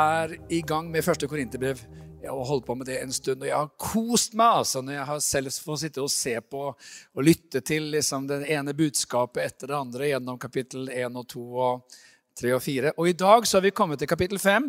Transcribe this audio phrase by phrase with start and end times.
[0.00, 1.82] er i gang med første korinterbrev.
[2.20, 4.98] Jeg har holdt på med det en stund, og jeg har kost meg altså, når
[4.98, 9.46] jeg har selv fått sitte og se på og lytte til liksom, det ene budskapet
[9.46, 11.96] etter det andre gjennom kapittel 1 og 2 og
[12.40, 12.92] 3 og 4.
[12.96, 14.68] Og i dag så har vi kommet til kapittel 5.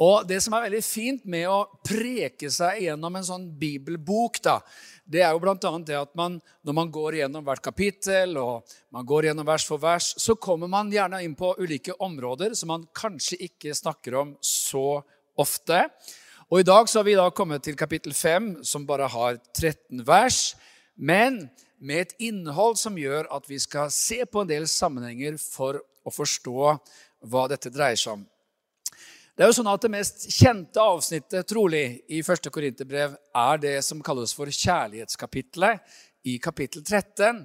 [0.00, 4.56] Og det som er veldig fint med å preke seg gjennom en sånn bibelbok, da,
[5.10, 5.56] det er jo bl.a.
[5.82, 9.82] det at man, når man går gjennom hvert kapittel og man går gjennom vers for
[9.82, 14.36] vers, så kommer man gjerne inn på ulike områder som man kanskje ikke snakker om
[14.44, 15.00] så
[15.40, 15.82] ofte.
[16.50, 20.04] Og I dag så har vi da kommet til kapittel 5, som bare har 13
[20.06, 20.54] vers,
[20.94, 21.42] men
[21.80, 26.12] med et innhold som gjør at vi skal se på en del sammenhenger for å
[26.14, 26.74] forstå
[27.30, 28.26] hva dette dreier seg om.
[29.40, 32.50] Det er jo sånn at det mest kjente avsnittet trolig i 1.
[32.52, 35.94] Korinterbrev er det som kalles for kjærlighetskapitlet
[36.28, 37.38] i kapittel 13.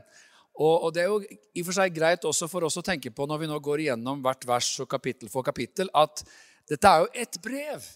[0.60, 3.30] Og, Det er jo i og for seg greit også for oss å tenke på
[3.32, 6.20] når vi nå går igjennom hvert vers og kapittel for kapittel, at
[6.68, 7.88] dette er jo ett brev.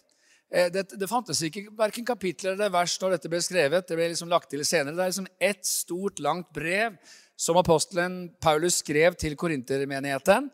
[0.47, 3.83] Eh, det, det, fantes ikke verken kapitler eller vers når dette ble skrevet.
[3.83, 4.95] Det ble liksom lagt til senere.
[4.95, 6.95] Det er liksom ett stort, langt brev
[7.35, 10.47] som apostelen Paulus skrev til korintermenigheten.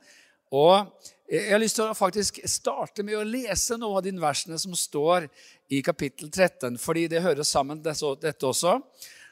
[0.49, 4.59] Og jeg har lyst til å faktisk starte med å lese noen av de versene
[4.61, 5.25] som står
[5.73, 8.75] i kapittel 13, fordi det hører sammen dette også.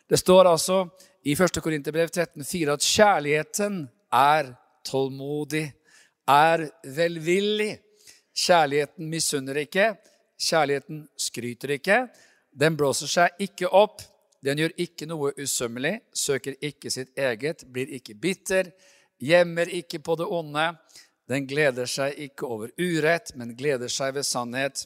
[0.09, 0.79] Det står altså
[1.21, 1.61] i 1.
[1.61, 3.77] Korinterbrev 13,4 at kjærligheten
[4.09, 4.49] er
[4.89, 5.67] tålmodig,
[6.29, 6.65] er
[6.97, 7.75] velvillig.
[8.33, 9.91] Kjærligheten misunner ikke.
[10.41, 12.01] Kjærligheten skryter ikke.
[12.49, 14.01] Den blåser seg ikke opp.
[14.43, 18.73] Den gjør ikke noe usømmelig, søker ikke sitt eget, blir ikke bitter,
[19.21, 20.65] gjemmer ikke på det onde.
[21.29, 24.85] Den gleder seg ikke over urett, men gleder seg ved sannhet.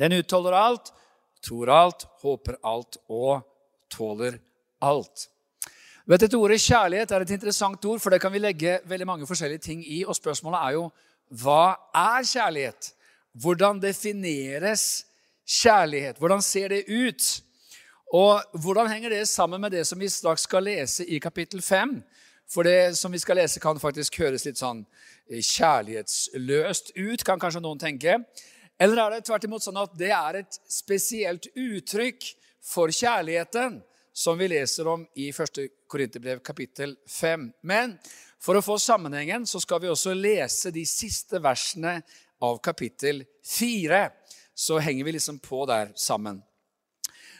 [0.00, 0.90] Den utholder alt,
[1.44, 3.46] tror alt, håper alt og
[3.92, 4.40] tåler
[4.82, 5.28] alt.
[6.06, 9.26] Vet du, Ordet kjærlighet er et interessant ord, for det kan vi legge veldig mange
[9.26, 10.04] forskjellige ting i.
[10.06, 10.84] Og spørsmålet er jo
[11.34, 12.92] hva er kjærlighet?
[13.34, 15.04] Hvordan defineres
[15.46, 16.18] kjærlighet?
[16.18, 17.26] Hvordan ser det ut?
[18.14, 21.98] Og hvordan henger det sammen med det som vi straks skal lese i kapittel 5?
[22.50, 24.84] For det som vi skal lese, kan faktisk høres litt sånn
[25.26, 28.20] eh, kjærlighetsløst ut, kan kanskje noen tenke.
[28.78, 32.28] Eller er det tvert imot sånn at det er et spesielt uttrykk
[32.66, 33.80] for kjærligheten
[34.16, 35.62] som vi leser om i 1.
[35.90, 37.50] Korinterbrev kapittel 5?
[37.66, 37.96] Men
[38.42, 41.98] for å få sammenhengen så skal vi også lese de siste versene
[42.44, 44.04] av kapittel 4.
[44.54, 46.42] Så henger vi liksom på der sammen.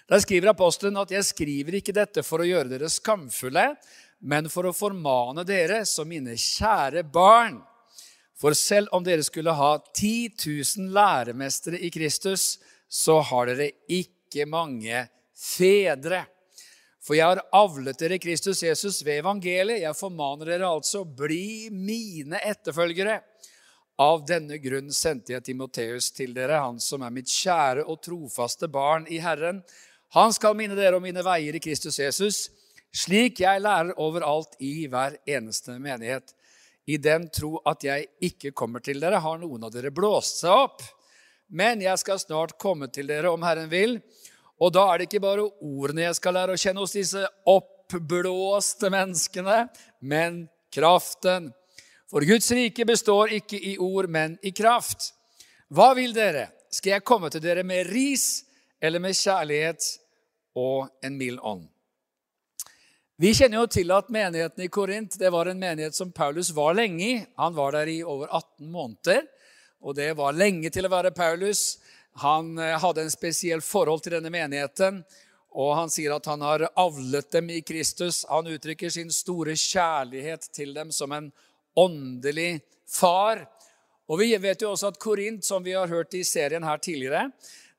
[0.06, 3.76] Der skriver apostelen at 'jeg skriver ikke dette for å gjøre dere skamfulle',
[4.20, 7.60] men for å formane dere som mine kjære barn.
[8.36, 10.36] For selv om dere skulle ha 10
[10.76, 15.06] 000 læremestere i Kristus, så har dere ikke mange
[15.36, 16.26] fedre.
[17.06, 19.84] For jeg har avlet dere Kristus Jesus ved evangeliet.
[19.84, 23.20] Jeg formaner dere altså, bli mine etterfølgere.
[24.02, 28.68] Av denne grunn sendte jeg Timoteus til dere, han som er mitt kjære og trofaste
[28.68, 29.62] barn i Herren.
[30.18, 32.48] Han skal minne dere om mine veier i Kristus Jesus,
[32.94, 36.34] slik jeg lærer overalt i hver eneste menighet.
[36.86, 40.54] I den tro at jeg ikke kommer til dere, har noen av dere blåst seg
[40.54, 40.84] opp.
[41.48, 43.98] Men jeg skal snart komme til dere om Herren vil.
[44.62, 48.90] Og da er det ikke bare ordene jeg skal lære å kjenne hos disse oppblåste
[48.92, 49.66] menneskene,
[50.00, 51.50] men kraften
[52.10, 55.10] for Guds rike består ikke i ord, men i kraft.
[55.74, 56.48] Hva vil dere?
[56.70, 58.44] Skal jeg komme til dere med ris
[58.82, 59.86] eller med kjærlighet
[60.58, 61.66] og en mild ånd?
[63.16, 66.74] Vi kjenner jo til at menigheten i Korint det var en menighet som Paulus var
[66.76, 67.14] lenge i.
[67.40, 69.22] Han var der i over 18 måneder,
[69.80, 71.78] og det var lenge til å være Paulus.
[72.20, 75.00] Han eh, hadde en spesiell forhold til denne menigheten,
[75.56, 78.26] og han sier at han har avlet dem i Kristus.
[78.28, 81.32] Han uttrykker sin store kjærlighet til dem som en
[81.72, 83.46] åndelig far.
[84.12, 87.30] Og Vi vet jo også at Korint, som vi har hørt i serien her tidligere,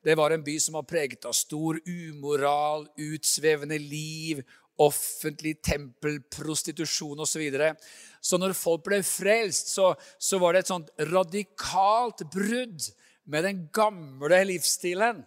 [0.02, 4.42] det var en by som var preget av stor umoral, utsvevende liv,
[4.84, 7.32] offentlig tempel, prostitusjon osv.
[7.32, 7.74] Så, videre.
[8.22, 12.90] så når folk ble frelst, så, så var det et sånt radikalt brudd
[13.28, 15.26] med den gamle livsstilen.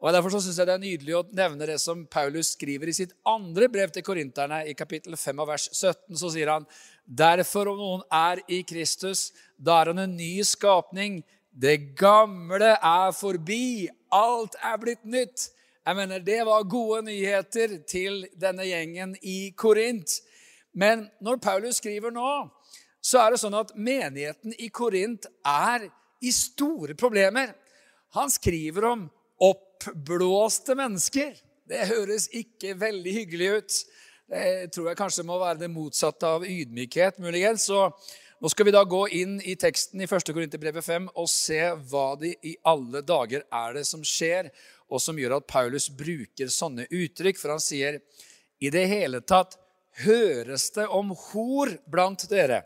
[0.00, 3.12] Og Derfor syns jeg det er nydelig å nevne det som Paulus skriver i sitt
[3.28, 6.16] andre brev til korinterne, i kapittel 5 av vers 17.
[6.16, 6.64] Så sier han
[7.04, 9.28] derfor om noen er i Kristus,
[9.60, 11.20] da er han en ny skapning.
[11.52, 15.50] Det gamle er forbi, alt er blitt nytt.
[15.86, 20.20] Jeg mener, Det var gode nyheter til denne gjengen i Korint.
[20.74, 22.50] Men når Paulus skriver nå,
[23.00, 25.88] så er det sånn at menigheten i Korint er
[26.20, 27.54] i store problemer.
[28.12, 29.06] Han skriver om
[29.40, 31.32] oppblåste mennesker.
[31.64, 33.78] Det høres ikke veldig hyggelig ut.
[34.30, 37.70] Det tror jeg kanskje må være det motsatte av ydmykhet, muligens.
[37.70, 37.88] Så
[38.40, 40.30] Nå skal vi da gå inn i teksten i 1.
[40.32, 41.58] Korinterbrevet 5 og se
[41.90, 44.48] hva det i alle dager er det som skjer,
[44.90, 47.38] og som gjør at Paulus bruker sånne uttrykk.
[47.38, 48.00] For han sier
[48.60, 49.56] i det hele tatt
[50.04, 52.64] høres det om hor blant dere.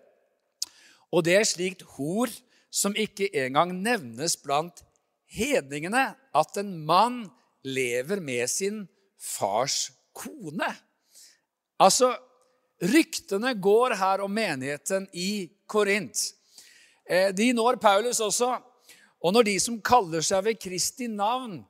[1.14, 2.32] Og det er slikt hor
[2.74, 4.82] som ikke engang nevnes blant
[5.34, 7.20] hedningene, at en mann
[7.62, 8.82] lever med sin
[9.18, 10.68] fars kone.
[11.80, 12.12] Altså,
[12.82, 16.18] ryktene går her om menigheten i Korint.
[17.06, 18.56] Eh, de når Paulus også.
[19.24, 21.62] Og når de som kaller seg ved Kristi navn,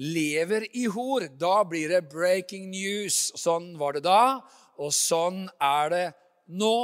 [0.00, 3.30] lever i hor, da blir det breaking news.
[3.36, 4.40] Sånn var det da,
[4.80, 6.06] og sånn er det
[6.56, 6.80] nå.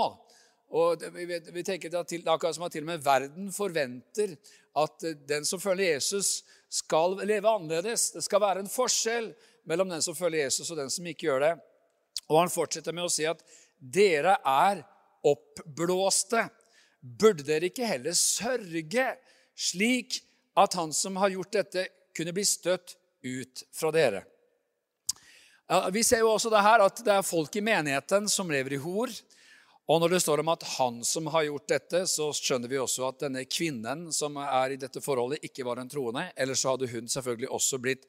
[0.77, 4.35] Og vi, tenker tenker til, akkurat som at til og med verden forventer
[4.77, 8.11] at den som følger Jesus, skal leve annerledes.
[8.13, 9.31] Det skal være en forskjell
[9.71, 11.55] mellom den som følger Jesus, og den som ikke gjør det.
[12.27, 13.41] Og han fortsetter med å si at
[13.79, 14.83] dere er
[15.27, 16.45] oppblåste
[17.01, 19.07] burde dere ikke heller sørge,
[19.57, 20.21] slik
[20.59, 21.87] at han som har gjort dette,
[22.17, 24.25] kunne bli støtt ut fra dere?
[25.93, 28.83] Vi ser jo også det her at det er folk i menigheten som lever i
[28.83, 29.11] hor.
[29.87, 33.07] Og når det står om at han som har gjort dette, så skjønner vi også
[33.07, 36.25] at denne kvinnen som er i dette forholdet, ikke var en troende.
[36.35, 38.07] Ellers så hadde hun selvfølgelig også blitt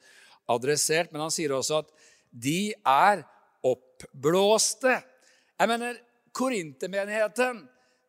[0.49, 1.11] adressert.
[1.13, 1.91] Men han sier også at
[2.33, 3.21] de er
[3.65, 4.95] oppblåste.
[5.57, 5.99] Jeg mener,
[6.37, 7.63] Korintermenigheten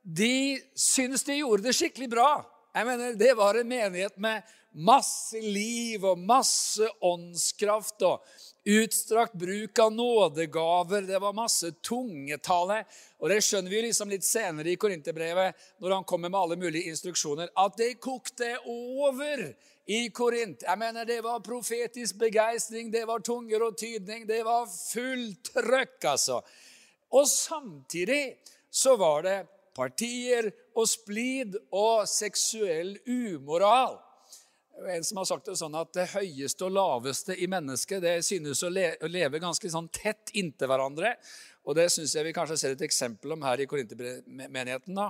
[0.04, 2.30] de syns de gjorde det skikkelig bra.
[2.76, 4.42] Jeg mener, Det var en menighet med
[4.78, 8.24] masse liv og masse åndskraft og
[8.68, 11.06] utstrakt bruk av nådegaver.
[11.08, 12.82] Det var masse tungetale.
[13.18, 16.92] Og det skjønner vi liksom litt senere i Korinterbrevet, når han kommer med alle mulige
[16.92, 19.48] instruksjoner, at det kokte over
[19.88, 20.62] i Korint.
[20.62, 26.04] Jeg mener, Det var profetisk begeistring, det var tunger og tydning, det var fullt trøkk,
[26.04, 26.42] altså.
[27.10, 28.36] Og samtidig
[28.70, 29.38] så var det
[29.74, 33.96] partier og splid og seksuell umoral.
[34.86, 38.60] En som har sagt det sånn at det høyeste og laveste i mennesket det synes
[38.62, 41.16] å, leve ganske sånn tett inntil hverandre.
[41.66, 45.00] Og Det syns jeg vi kanskje ser et eksempel om her i Korintermenigheten.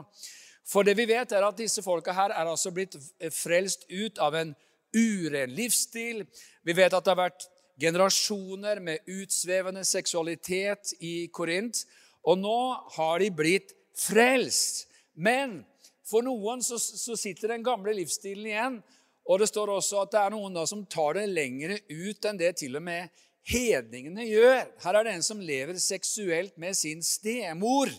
[0.69, 2.97] For det vi vet, er at disse folka her er altså blitt
[3.33, 4.55] frelst ut av en
[4.97, 6.25] uren livsstil.
[6.65, 7.49] Vi vet at det har vært
[7.79, 11.85] generasjoner med utsvevende seksualitet i Korint.
[12.25, 12.61] Og nå
[12.97, 14.87] har de blitt frelst.
[15.15, 15.61] Men
[16.09, 18.79] for noen så, så, sitter den gamle livsstilen igjen.
[19.29, 22.41] Og det står også at det er noen da som tar det lengre ut enn
[22.41, 23.13] det til og med
[23.49, 24.63] hedningene gjør.
[24.85, 27.93] Her er det en som lever seksuelt med sin stemor.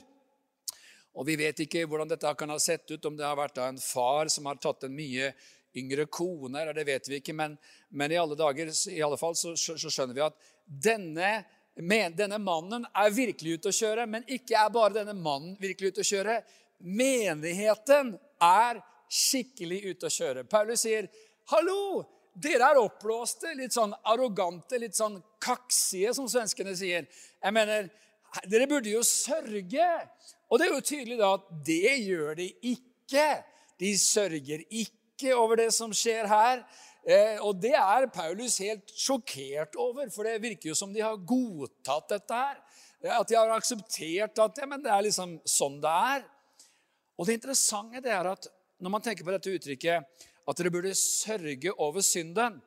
[1.13, 3.67] Og Vi vet ikke hvordan dette kan ha sett ut, om det har vært da
[3.69, 5.33] en far som har tatt en mye
[5.77, 7.35] yngre kone, eller det vet vi ikke.
[7.37, 7.57] Men,
[7.89, 11.31] men i alle dager i alle fall så, så skjønner vi at denne
[11.79, 15.93] men denne mannen er virkelig ute å kjøre, men ikke er bare denne mannen virkelig
[15.93, 16.33] ute å kjøre.
[16.83, 20.43] Menigheten er skikkelig ute å kjøre.
[20.49, 21.09] Paulus sier,
[21.49, 27.07] 'Hallo, dere er oppblåste, litt sånn arrogante, litt sånn kaksige, som svenskene sier.'
[27.43, 27.89] Jeg mener,
[28.49, 29.87] Dere burde jo sørge.
[30.49, 33.27] Og det er jo tydelig da at det gjør de ikke.
[33.81, 36.63] De sørger ikke over det som skjer her.
[37.09, 41.17] Eh, og det er Paulus helt sjokkert over, for det virker jo som de har
[41.17, 42.59] godtatt dette her.
[43.15, 46.25] At de har akseptert at ja, men det er liksom sånn det er.
[47.19, 48.49] Og det interessante det er at
[48.79, 52.61] når man tenker på dette uttrykket at dere burde sørge over synden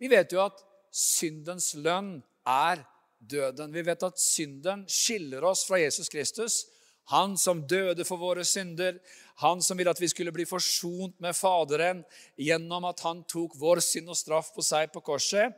[0.00, 0.58] Vi vet jo at
[0.94, 2.82] syndens lønn er
[3.18, 3.72] døden.
[3.72, 6.64] Vi vet at synden skiller oss fra Jesus Kristus.
[7.12, 8.98] Han som døde for våre synder,
[9.42, 12.02] han som ville at vi skulle bli forsont med Faderen
[12.40, 15.52] gjennom at han tok vår synd og straff på seg på korset.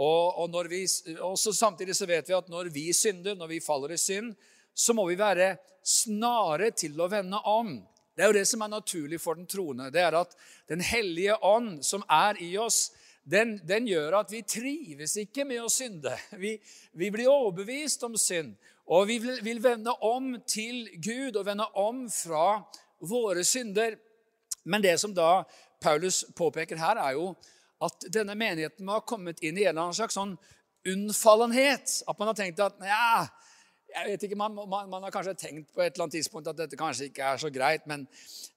[0.00, 4.00] Og, og vi, Samtidig så vet vi at når vi synder, når vi faller i
[4.00, 4.32] synd,
[4.74, 7.76] så må vi være snare til å vende om.
[8.14, 9.90] Det er jo det som er naturlig for den troende.
[9.92, 10.36] Det er at
[10.68, 12.92] Den hellige ånd som er i oss,
[13.24, 16.12] den, den gjør at vi trives ikke med å synde.
[16.42, 16.56] Vi,
[16.92, 18.56] vi blir overbevist om synd.
[18.86, 22.62] Og vi vil, vil vende om til Gud og vende om fra
[23.00, 23.96] våre synder.
[24.64, 25.44] Men det som da
[25.82, 27.32] Paulus påpeker her, er jo
[27.82, 30.36] at denne menigheten har kommet inn i en eller annen slags sånn
[30.86, 32.02] unnfallenhet.
[32.06, 33.24] At man har tenkt at ja,
[33.92, 36.58] jeg vet ikke, man, man, man, har kanskje tenkt på et eller annet tidspunkt at
[36.58, 38.06] dette kanskje ikke er så greit, men,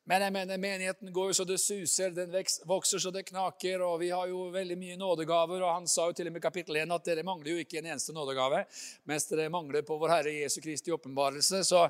[0.09, 2.33] men jeg mener, menigheten går jo så det suser, den
[2.69, 5.63] vokser så det knaker, og vi har jo veldig mye nådegaver.
[5.63, 7.81] og Han sa jo til og med i kapittel 1 at dere mangler jo ikke
[7.81, 8.63] en eneste nådegave,
[9.09, 11.63] mens dere mangler på vår Herre Jesu Kristi åpenbarelse.
[11.67, 11.87] Så,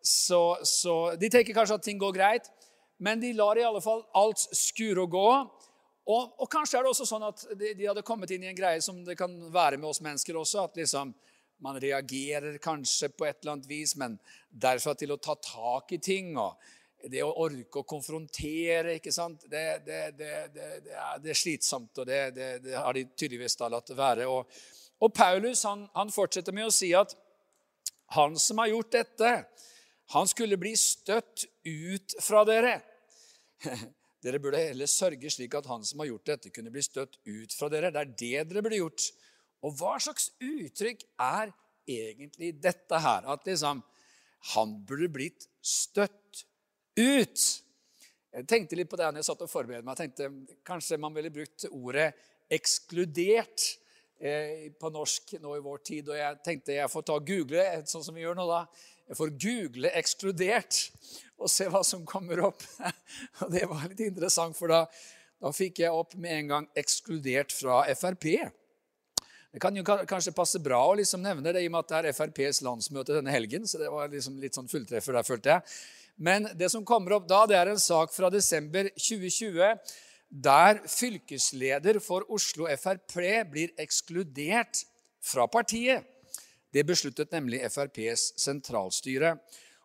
[0.00, 2.50] så, så de tenker kanskje at ting går greit,
[3.02, 5.28] men de lar i alle fall alt skure og gå.
[6.04, 8.58] Og, og kanskje er det også sånn at de, de hadde kommet inn i en
[8.58, 10.66] greie som det kan være med oss mennesker også.
[10.68, 11.14] at liksom,
[11.62, 14.16] man reagerer kanskje på et eller annet vis, men
[14.48, 16.58] derfra til å ta tak i ting og
[17.10, 19.44] det å orke å konfrontere, ikke sant?
[19.50, 24.28] Det, det, det, det er, slitsomt, og det, har de tydeligvis da latt være.
[24.30, 24.48] Og,
[25.04, 27.12] og Paulus han, han, fortsetter med å si at
[28.16, 29.34] han som har gjort dette,
[30.14, 32.78] han skulle bli støtt ut fra dere.
[34.24, 37.52] Dere burde heller sørge slik at han som har gjort dette, kunne bli støtt ut
[37.52, 37.90] fra dere.
[37.92, 39.08] Det er det dere burde gjort.
[39.64, 41.52] Og hva slags uttrykk er
[41.88, 43.26] egentlig dette her?
[43.32, 43.82] At liksom
[44.54, 46.44] han burde blitt støtt
[47.00, 47.44] ut.
[48.34, 49.96] Jeg tenkte litt på det når jeg satt og forberedte meg.
[49.96, 52.12] Jeg tenkte Kanskje man ville brukt ordet
[52.52, 53.78] 'ekskludert'
[54.20, 56.10] eh, på norsk nå i vår tid.
[56.10, 58.66] Og jeg tenkte jeg får ta google, sånn som vi gjør nå da.
[59.08, 60.90] Jeg får google 'ekskludert'
[61.38, 62.62] og se hva som kommer opp.
[63.42, 64.84] Og Det var litt interessant, for da,
[65.40, 68.52] da fikk jeg opp med en gang 'ekskludert fra Frp'.
[69.54, 71.98] Det kan jo kanskje passe bra å liksom nevne det, i og med at det
[72.00, 73.68] er FrPs landsmøte denne helgen.
[73.70, 75.76] så det var liksom litt sånn fulltreffer der, følte jeg.
[76.26, 79.78] Men det som kommer opp da, det er en sak fra desember 2020
[80.34, 83.14] der fylkesleder for Oslo Frp
[83.52, 84.82] blir ekskludert
[85.22, 86.02] fra partiet.
[86.74, 89.36] Det besluttet nemlig FrPs sentralstyre.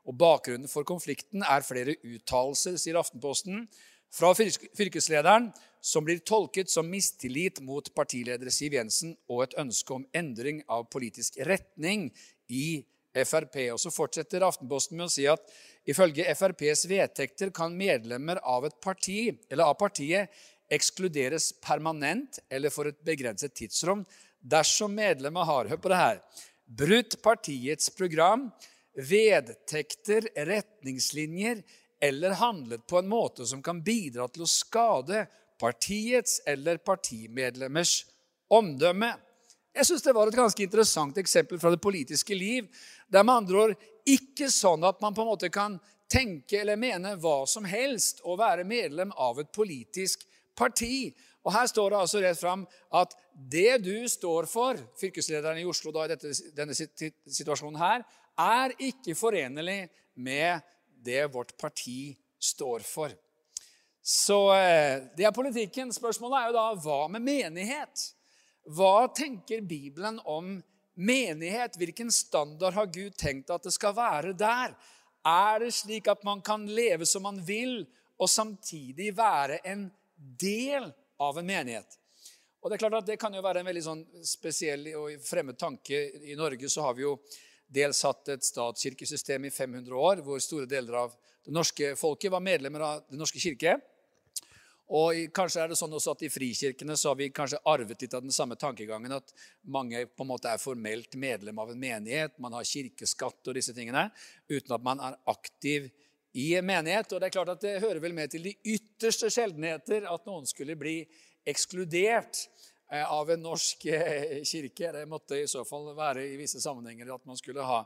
[0.09, 3.67] Og Bakgrunnen for konflikten er flere uttalelser, sier Aftenposten,
[4.09, 10.05] fra fylkeslederen, som blir tolket som mistillit mot partileder Siv Jensen og et ønske om
[10.15, 12.09] endring av politisk retning
[12.51, 12.81] i
[13.25, 13.55] Frp.
[13.73, 15.43] Og Så fortsetter Aftenposten med å si at
[15.89, 20.29] ifølge FrPs vedtekter kan medlemmer av et parti, eller av partiet
[20.69, 24.03] ekskluderes permanent eller for et begrenset tidsrom
[24.39, 26.19] dersom medlemmet har hør på det her,
[26.65, 28.47] brutt partiets program,
[28.93, 31.63] vedtekter, retningslinjer
[31.99, 35.25] eller handlet på en måte som kan bidra til å skade
[35.59, 38.05] partiets eller partimedlemmers
[38.49, 39.13] omdømme.
[39.75, 42.67] Jeg syns det var et ganske interessant eksempel fra det politiske liv.
[43.07, 45.77] Det er med andre ord ikke sånn at man på en måte kan
[46.09, 50.25] tenke eller mene hva som helst og være medlem av et politisk
[50.57, 51.11] parti.
[51.45, 52.65] Og Her står det altså rett fram
[52.97, 58.03] at det du står for, fylkeslederen i Oslo da i dette, denne situasjonen her,
[58.39, 59.83] er ikke forenlig
[60.19, 60.65] med
[61.03, 63.13] det vårt parti står for.
[64.01, 65.91] Så eh, det er politikken.
[65.93, 68.05] Spørsmålet er jo da hva med menighet?
[68.69, 70.57] Hva tenker Bibelen om
[70.99, 71.77] menighet?
[71.79, 74.75] Hvilken standard har Gud tenkt at det skal være der?
[75.27, 77.83] Er det slik at man kan leve som man vil,
[78.19, 80.89] og samtidig være en del
[81.19, 81.99] av en menighet?
[82.59, 85.55] Og Det er klart at det kan jo være en veldig sånn spesiell og fremmed
[85.59, 85.99] tanke.
[86.27, 87.13] I Norge så har vi jo
[87.69, 91.15] dels hatt et statskirkesystem i 500 år, hvor store deler av
[91.49, 93.79] det norske folket var medlemmer av Den norske kirke.
[94.93, 98.13] Og kanskje er det sånn også at I frikirkene så har vi kanskje arvet litt
[98.13, 99.33] av den samme tankegangen at
[99.65, 102.37] mange på en måte er formelt medlem av en menighet.
[102.41, 104.11] Man har kirkeskatt og disse tingene
[104.49, 105.89] uten at man er aktiv
[106.37, 107.13] i en menighet.
[107.13, 110.45] Og Det er klart at det hører vel med til de ytterste sjeldenheter at noen
[110.49, 110.99] skulle bli
[111.49, 112.45] ekskludert
[112.91, 114.91] Eh, av en norsk eh, kirke.
[114.91, 117.83] Det måtte i så fall være i visse sammenhenger at man skulle ha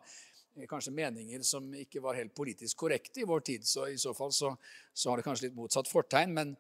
[0.70, 3.66] kanskje meninger som ikke var helt politisk korrekte i vår tid.
[3.68, 4.54] Så i så fall så,
[4.94, 6.34] så har det kanskje litt motsatt fortegn.
[6.34, 6.56] Men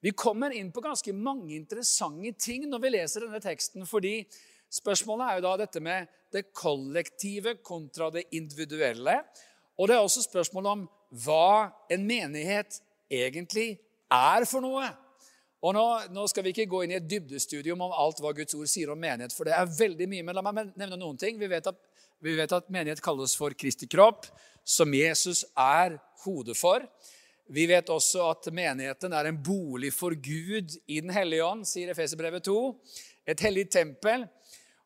[0.00, 3.86] vi kommer inn på ganske mange interessante ting når vi leser denne teksten.
[3.86, 4.24] fordi
[4.70, 9.20] spørsmålet er jo da dette med det kollektive kontra det individuelle.
[9.78, 10.88] Og det er også spørsmålet om
[11.24, 12.80] hva en menighet
[13.10, 13.80] egentlig
[14.10, 14.88] er for noe.
[15.60, 18.56] Og nå, nå, skal vi ikke gå inn i et dybdestudium om alt hva Guds
[18.56, 21.36] ord sier om menighet, for det er veldig mye, men la meg nevne noen ting.
[21.40, 21.76] Vi vet at,
[22.20, 24.26] vi vet at menighet kalles for Kristi kropp,
[24.64, 26.84] som Jesus er hodet for.
[27.50, 31.90] Vi vet også at menigheten er en bolig for Gud i Den hellige ånd, sier
[31.90, 32.58] Efeserbrevet 2.
[33.26, 34.26] Et hellig tempel.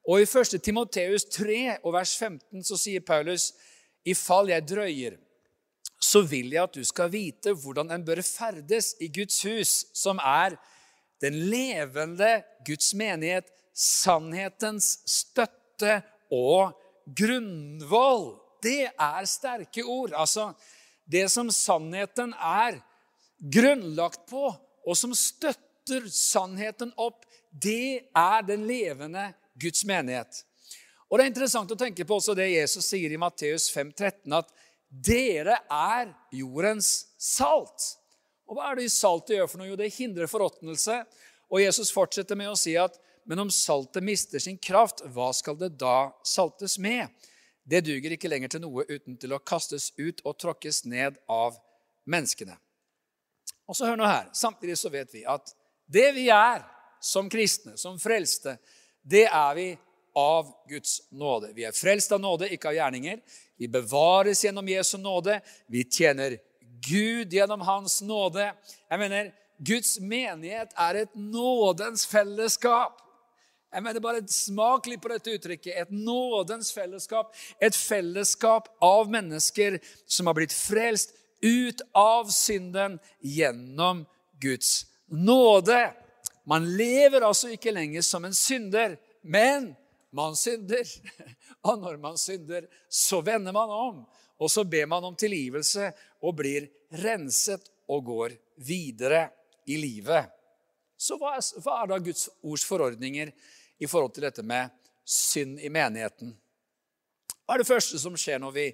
[0.09, 0.61] Og i 1.
[0.63, 3.53] Timoteus 3 og vers 15 så sier Paulus.:
[4.05, 5.17] I fall jeg drøyer,
[6.01, 10.21] så vil jeg at du skal vite hvordan en bør ferdes i Guds hus, som
[10.21, 10.57] er
[11.25, 16.77] den levende Guds menighet, sannhetens støtte og
[17.07, 18.35] grunnvoll.
[18.65, 20.15] Det er sterke ord.
[20.17, 20.53] Altså,
[21.05, 22.81] det som sannheten er
[23.39, 24.49] grunnlagt på,
[24.85, 29.31] og som støtter sannheten opp, det er den levende
[29.61, 30.45] Guds menighet.
[31.09, 34.33] Og Det er interessant å tenke på også det Jesus sier i Matteus 5, 13,
[34.35, 34.49] at
[34.89, 37.93] dere er jordens salt.
[38.49, 39.69] Og hva er det saltet gjør for noe?
[39.71, 40.99] Jo, det hindrer forråtnelse.
[41.53, 45.57] Og Jesus fortsetter med å si at men om saltet mister sin kraft, hva skal
[45.61, 47.09] det da saltes med?
[47.65, 51.57] Det duger ikke lenger til noe uten til å kastes ut og tråkkes ned av
[52.05, 52.57] menneskene.
[53.65, 54.29] Og så hør nå her.
[54.37, 55.55] Samtidig så vet vi at
[55.89, 56.61] det vi er
[57.05, 58.59] som kristne, som frelste,
[59.01, 59.69] det er vi
[60.17, 61.53] av Guds nåde.
[61.57, 63.21] Vi er frelst av nåde, ikke av gjerninger.
[63.61, 65.41] Vi bevares gjennom Jesu nåde.
[65.67, 66.37] Vi tjener
[66.85, 68.53] Gud gjennom Hans nåde.
[68.91, 73.04] Jeg mener, Guds menighet er et nådens fellesskap.
[73.75, 75.75] Jeg mener bare Smak litt på dette uttrykket.
[75.75, 77.33] Et nådens fellesskap.
[77.59, 84.05] Et fellesskap av mennesker som har blitt frelst ut av synden gjennom
[84.41, 85.91] Guds nåde.
[86.47, 89.73] Man lever altså ikke lenger som en synder, men
[90.15, 90.87] man synder.
[91.67, 94.05] Og når man synder, så vender man om.
[94.39, 95.91] Og så ber man om tilgivelse
[96.23, 96.69] og blir
[97.03, 99.27] renset og går videre
[99.67, 100.31] i livet.
[100.95, 103.33] Så hva er, hva er da Guds ords forordninger
[103.79, 104.73] i forhold til dette med
[105.05, 106.33] synd i menigheten?
[107.45, 108.69] Hva er det første som skjer når vi,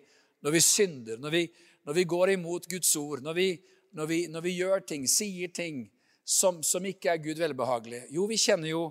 [0.44, 1.44] når vi synder, når vi,
[1.86, 3.48] når vi, går imot Guds ord, når vi,
[3.92, 5.88] når vi gjør ting, sier ting
[6.24, 8.04] som, som ikke er Gud velbehagelig?
[8.14, 8.84] Jo, vi kjenner jo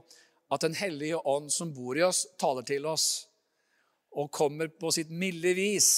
[0.50, 3.28] at Den hellige ånd som bor i oss, taler til oss
[4.18, 5.90] og kommer på sitt milde vis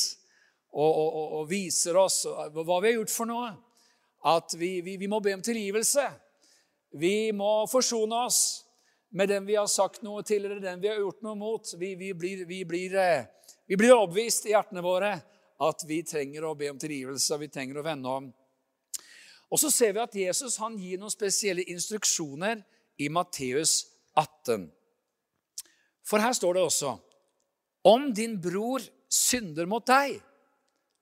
[0.74, 3.53] og, og, og, og viser oss hva vi har gjort for noe.
[4.27, 6.03] At vi, må be om tilgivelse.
[7.00, 8.41] Vi må forsone oss
[9.12, 11.74] med den vi har sagt noe til, eller den vi har gjort noe mot.
[11.77, 13.25] Vi, vi blir, blir, eh,
[13.68, 15.12] vi blir overbevist i hjertene våre
[15.62, 18.30] at vi trenger å be om tilgivelse, vi trenger å vende om.
[19.51, 22.63] Og så ser vi at Jesus han gir noen spesielle instruksjoner
[23.03, 23.82] i Matteus
[24.15, 24.70] 18.
[26.08, 26.96] For her står det også
[27.91, 30.20] om din bror synder mot deg,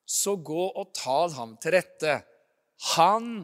[0.10, 2.16] så gå og tal ham til rette,
[2.96, 3.44] han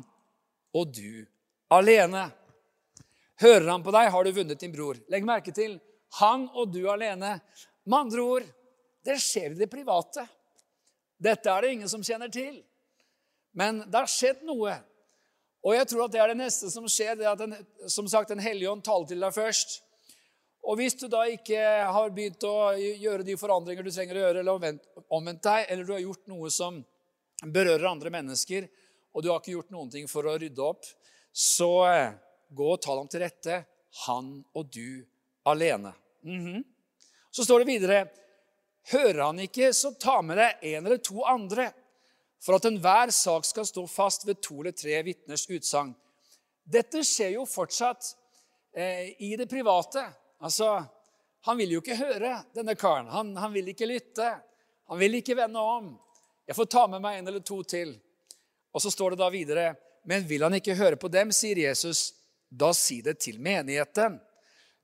[0.73, 1.25] og du
[1.69, 2.29] alene.
[3.41, 4.99] Hører han på deg, har du vunnet din bror.
[5.11, 5.77] Legg merke til
[6.21, 7.35] han og du alene.
[7.85, 8.45] Med andre ord,
[9.05, 10.23] det skjer i det private.
[11.21, 12.61] Dette er det ingen som kjenner til.
[13.55, 14.75] Men det har skjedd noe.
[15.65, 17.15] Og jeg tror at det er det neste som skjer.
[17.19, 17.55] det at den,
[17.87, 19.81] som sagt, Den hellige ånd taler til deg først.
[20.65, 21.61] Og hvis du da ikke
[21.93, 24.79] har begynt å gjøre de forandringer du trenger å gjøre, eller
[25.13, 26.79] omvendt deg, eller du har gjort noe som
[27.45, 28.65] berører andre mennesker,
[29.13, 30.87] og du har ikke gjort noen ting for å rydde opp,
[31.31, 32.15] så eh,
[32.49, 33.63] gå og ta dem til rette,
[34.05, 35.05] han og du
[35.45, 35.93] alene.
[36.23, 36.63] Mm -hmm.
[37.31, 38.07] Så står det videre
[38.91, 41.71] Hører han ikke, så ta med deg en eller to andre,
[42.43, 45.95] for at enhver sak skal stå fast ved to eller tre vitners utsagn.
[46.63, 48.11] Dette skjer jo fortsatt
[48.75, 50.05] eh, i det private.
[50.39, 50.85] Altså,
[51.45, 53.07] Han vil jo ikke høre, denne karen.
[53.07, 54.31] Han, han vil ikke lytte.
[54.89, 55.91] Han vil ikke vende om.
[56.47, 57.91] Jeg får ta med meg en eller to til.
[58.73, 62.13] Og så står det da videre Men vil han ikke høre på dem, sier Jesus,
[62.57, 64.19] da si det til menigheten.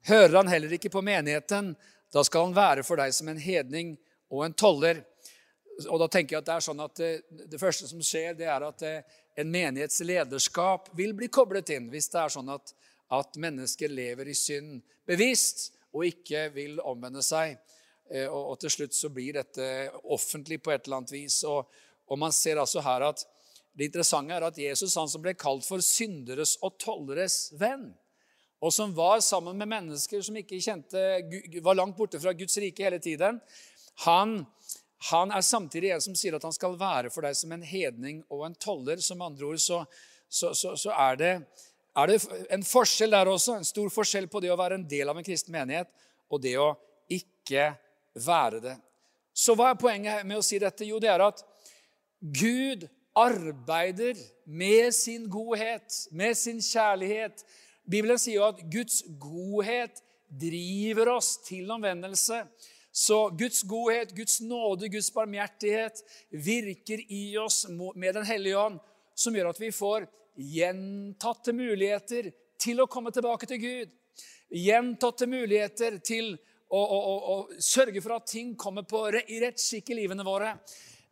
[0.07, 1.75] Hører han heller ikke på menigheten,
[2.12, 3.95] da skal han være for deg som en hedning
[4.31, 5.03] og en toller.
[5.88, 8.34] Og da tenker jeg at Det er sånn at det, eh, det første som skjer,
[8.38, 12.51] det er at eh, en menighets lederskap vil bli koblet inn hvis det er sånn
[12.51, 12.73] at
[13.12, 17.57] at mennesker lever i synd bevisst og ikke vil omvende seg.
[18.12, 19.65] Og, og, til slutt så blir dette
[20.15, 21.41] offentlig på et eller annet vis.
[21.47, 21.67] Og,
[22.07, 23.23] og man ser altså her at
[23.77, 27.91] det interessante er at Jesus, han som ble kalt for synderes og tolleres venn,
[28.62, 31.01] og som var sammen med mennesker som ikke kjente,
[31.63, 33.39] var langt borte fra Guds rike hele tiden,
[34.05, 34.41] han,
[35.10, 38.21] han er samtidig en som sier at han skal være for deg som en hedning
[38.29, 39.01] og en toller.
[39.01, 39.81] Som andre ord så,
[40.29, 41.34] så, så, så er det
[41.91, 42.21] er det
[42.55, 45.25] en forskjell der også, en stor forskjell på det å være en del av en
[45.27, 45.89] kristen menighet
[46.31, 46.69] og det å
[47.12, 47.73] ikke
[48.15, 48.77] være det.
[49.36, 50.88] Så hva er poenget med å si dette?
[50.88, 51.43] Jo, det er at
[52.21, 52.86] Gud
[53.17, 57.43] arbeider med sin godhet, med sin kjærlighet.
[57.84, 62.43] Bibelen sier jo at Guds godhet driver oss til omvendelse.
[62.91, 68.80] Så Guds godhet, Guds nåde, Guds barmhjertighet virker i oss med Den hellige ånd,
[69.15, 73.91] som gjør at vi får gjentatte muligheter til å komme tilbake til Gud.
[74.52, 76.34] Gjentatte muligheter til
[76.71, 80.26] å, å, å, å sørge for at ting kommer på, i rett skikk i livene
[80.28, 80.56] våre.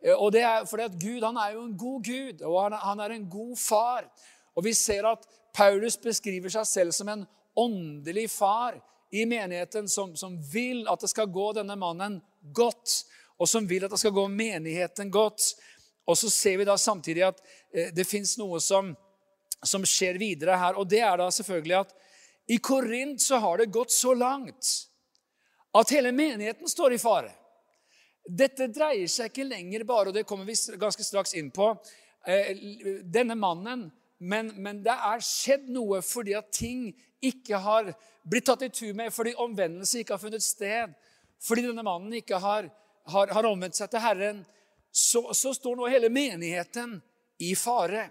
[0.04, 3.00] Eh, og det er fordi at Gud han er jo en god Gud, og han,
[3.00, 4.06] er en god far.
[4.56, 7.26] Og vi ser at Paulus beskriver seg selv som en
[7.58, 8.78] åndelig far
[9.10, 12.20] i menigheten som, som, vil at det skal gå denne mannen
[12.54, 13.02] godt,
[13.40, 15.54] og som vil at det skal gå menigheten godt.
[16.06, 17.40] Og så ser vi da samtidig at
[17.74, 18.94] eh, det fins noe som
[19.62, 20.78] som skjer videre her.
[20.78, 21.92] Og det er da selvfølgelig at
[22.50, 24.70] i Korint så har det gått så langt
[25.76, 27.30] at hele menigheten står i fare.
[28.28, 31.72] Dette dreier seg ikke lenger bare, og det kommer vi ganske straks inn på,
[32.26, 32.52] eh,
[33.04, 33.88] denne mannen.
[34.20, 36.90] Men, men det er skjedd noe fordi at ting
[37.24, 37.88] ikke har
[38.28, 40.92] blitt tatt i tur med, fordi omvendelse ikke har funnet sted,
[41.40, 42.68] fordi denne mannen ikke har,
[43.08, 44.42] har, har omvendt seg til Herren,
[44.92, 46.98] så, så står nå hele menigheten
[47.40, 48.08] i fare.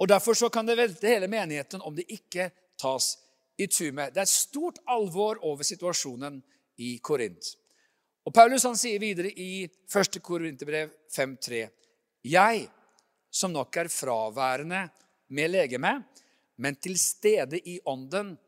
[0.00, 2.48] Og Derfor så kan det velte hele menigheten om det ikke
[2.80, 3.14] tas
[3.58, 4.14] i tur med.
[4.14, 6.40] Det er stort alvor over situasjonen
[6.82, 7.54] i Korint.
[8.24, 10.20] Og Paulus han sier videre i 1.
[10.24, 11.66] Korinterbrev 5,3.:
[12.24, 12.68] Jeg,
[13.28, 14.86] som nok er fraværende
[15.28, 15.92] med legeme,
[16.56, 18.38] men til stede i ånden.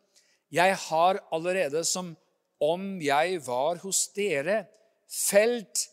[0.51, 2.15] Jeg har allerede, som
[2.62, 4.65] om jeg var hos dere,
[5.07, 5.91] felt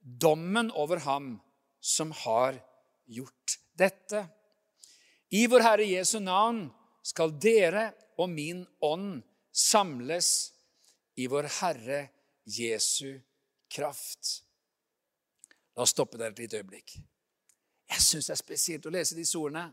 [0.00, 1.40] dommen over ham
[1.80, 2.60] som har
[3.10, 4.22] gjort dette.
[5.34, 6.68] I vår Herre Jesu navn
[7.02, 10.52] skal dere og min ånd samles
[11.18, 12.15] i vår Herre Jesu
[13.70, 14.42] kraft.
[15.76, 16.96] La oss stoppe der et lite øyeblikk.
[17.90, 19.68] Jeg syns det er spesielt å lese disse ordene.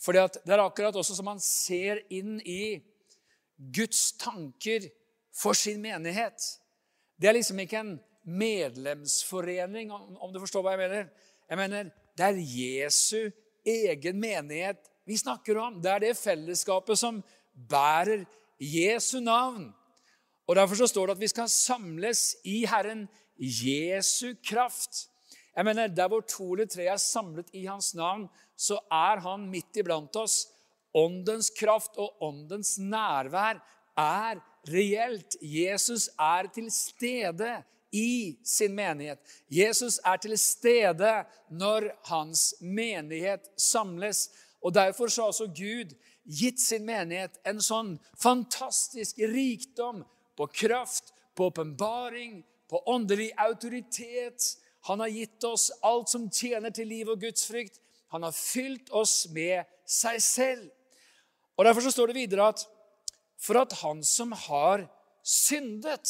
[0.00, 2.80] For det er akkurat også som man ser inn i
[3.60, 4.86] Guds tanker
[5.36, 6.40] for sin menighet.
[7.20, 11.10] Det er liksom ikke en medlemsforening, om du forstår hva jeg mener.
[11.50, 13.30] Jeg mener, Det er Jesu
[13.64, 15.80] egen menighet vi snakker om.
[15.80, 17.22] Det er det fellesskapet som
[17.54, 18.24] bærer
[18.60, 19.70] Jesu navn.
[20.50, 23.04] Og Derfor så står det at vi skal samles i Herren
[23.38, 25.06] Jesu kraft.
[25.56, 29.46] Jeg mener, Der hvor to eller tre er samlet i Hans navn, så er Han
[29.50, 30.48] midt iblant oss.
[30.94, 33.62] Åndens kraft og åndens nærvær
[33.96, 35.36] er reelt.
[35.42, 39.18] Jesus er til stede i sin menighet.
[39.50, 44.30] Jesus er til stede når hans menighet samles.
[44.62, 45.94] Og Derfor så har også Gud
[46.40, 50.04] gitt sin menighet en sånn fantastisk rikdom
[50.40, 54.56] på kraft, på åpenbaring, på åndelig autoritet.
[54.88, 57.76] Han har gitt oss alt som tjener til liv og gudsfrykt.
[58.08, 60.70] Han har fylt oss med seg selv.
[61.60, 62.64] Og Derfor så står det videre at
[63.40, 64.86] for at han som har
[65.24, 66.08] syndet,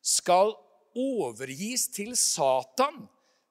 [0.00, 0.54] skal
[0.96, 3.06] overgis til Satan,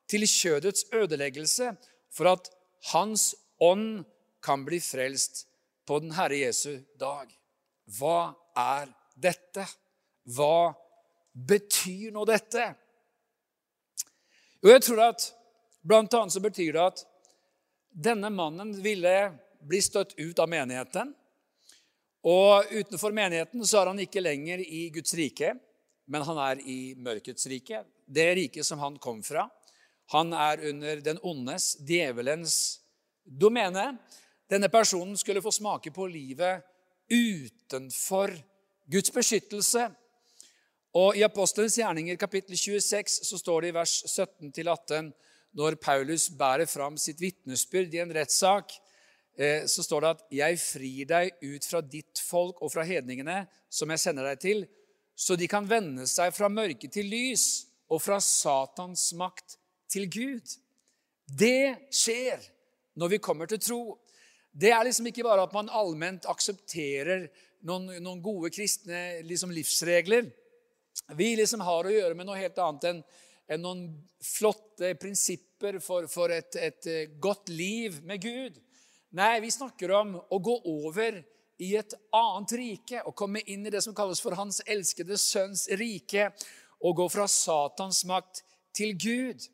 [0.09, 1.73] til kjødets ødeleggelse,
[2.13, 2.49] for at
[2.93, 4.05] hans ånd
[4.45, 5.45] kan bli frelst
[5.85, 7.29] på den Herre Jesu dag.
[7.85, 8.89] Hva er
[9.21, 9.65] dette?
[10.29, 10.71] Hva
[11.33, 12.71] betyr nå dette?
[14.59, 15.29] Jo, jeg tror at
[15.85, 17.05] blant annet så betyr det at
[18.09, 19.15] denne mannen ville
[19.65, 21.13] bli støtt ut av menigheten.
[22.27, 25.55] Og utenfor menigheten så er han ikke lenger i Guds rike
[26.09, 29.45] men han er i mørkets rike, det riket som han kom fra.
[30.15, 32.81] Han er under den ondes, djevelens,
[33.23, 33.91] domene.
[34.49, 36.65] Denne personen skulle få smake på livet
[37.13, 38.33] utenfor
[38.91, 39.87] Guds beskyttelse.
[40.97, 45.11] Og I Apostelens gjerninger kapittel 26 så står det i vers 17-18
[45.57, 48.73] når Paulus bærer fram sitt vitnesbyrd i en rettssak,
[49.37, 53.47] eh, så står det at 'Jeg frir deg ut fra ditt folk og fra hedningene,
[53.69, 54.67] som jeg sender deg til'
[55.19, 59.57] så de kan vende seg fra mørke til lys og fra Satans makt
[59.91, 60.53] til Gud.
[61.27, 62.39] Det skjer
[62.95, 63.81] når vi kommer til tro.
[64.55, 67.27] Det er liksom ikke bare at man allment aksepterer
[67.67, 70.29] noen, noen gode kristne liksom livsregler.
[71.17, 73.01] Vi liksom har å gjøre med noe helt annet enn,
[73.49, 73.83] enn noen
[74.23, 76.89] flotte prinsipper for, for et, et,
[77.21, 78.59] godt liv med Gud.
[79.17, 81.21] Nei, vi snakker om å gå over
[81.59, 85.67] i et annet rike og komme inn i det som kalles for Hans elskede sønns
[85.79, 86.29] rike,
[86.79, 88.43] og gå fra Satans makt
[88.75, 89.49] til Gud.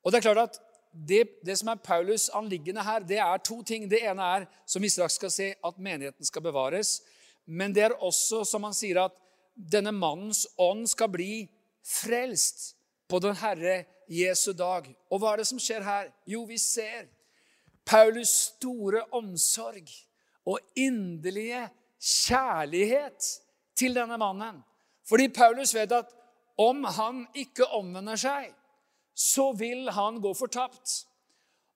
[0.00, 0.62] Og Det er klart at
[0.96, 3.84] det, det som er Paulus' anliggende her, det er to ting.
[3.90, 7.02] Det ene er, som vi straks skal se, at menigheten skal bevares.
[7.46, 9.16] Men det er også, som han sier, at
[9.56, 11.46] denne mannens ånd skal bli
[11.86, 12.74] frelst
[13.08, 14.88] på den Herre Jesu dag.
[15.10, 16.10] Og hva er det som skjer her?
[16.28, 17.06] Jo, vi ser
[17.86, 19.90] Paulus' store omsorg
[20.46, 21.68] og inderlige
[22.02, 23.30] kjærlighet
[23.78, 24.62] til denne mannen.
[25.06, 26.10] Fordi Paulus vet at
[26.58, 28.50] om han ikke omvender seg,
[29.16, 31.04] så vil han gå fortapt.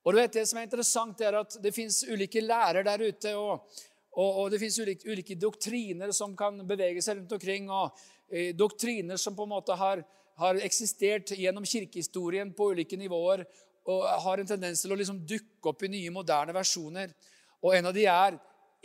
[0.03, 3.35] Og du vet, Det som er interessant, er at det fins ulike lærer der ute.
[3.35, 3.69] og,
[4.11, 7.69] og, og det fins ulike, ulike, doktriner som kan bevege seg rundt omkring.
[7.71, 7.95] og
[8.27, 10.03] eh, Doktriner som på en måte har,
[10.41, 13.45] har eksistert gjennom kirkehistorien på ulike nivåer
[13.89, 17.13] og har en tendens til å liksom dukke opp i nye, moderne versjoner.
[17.61, 18.37] Og En av de er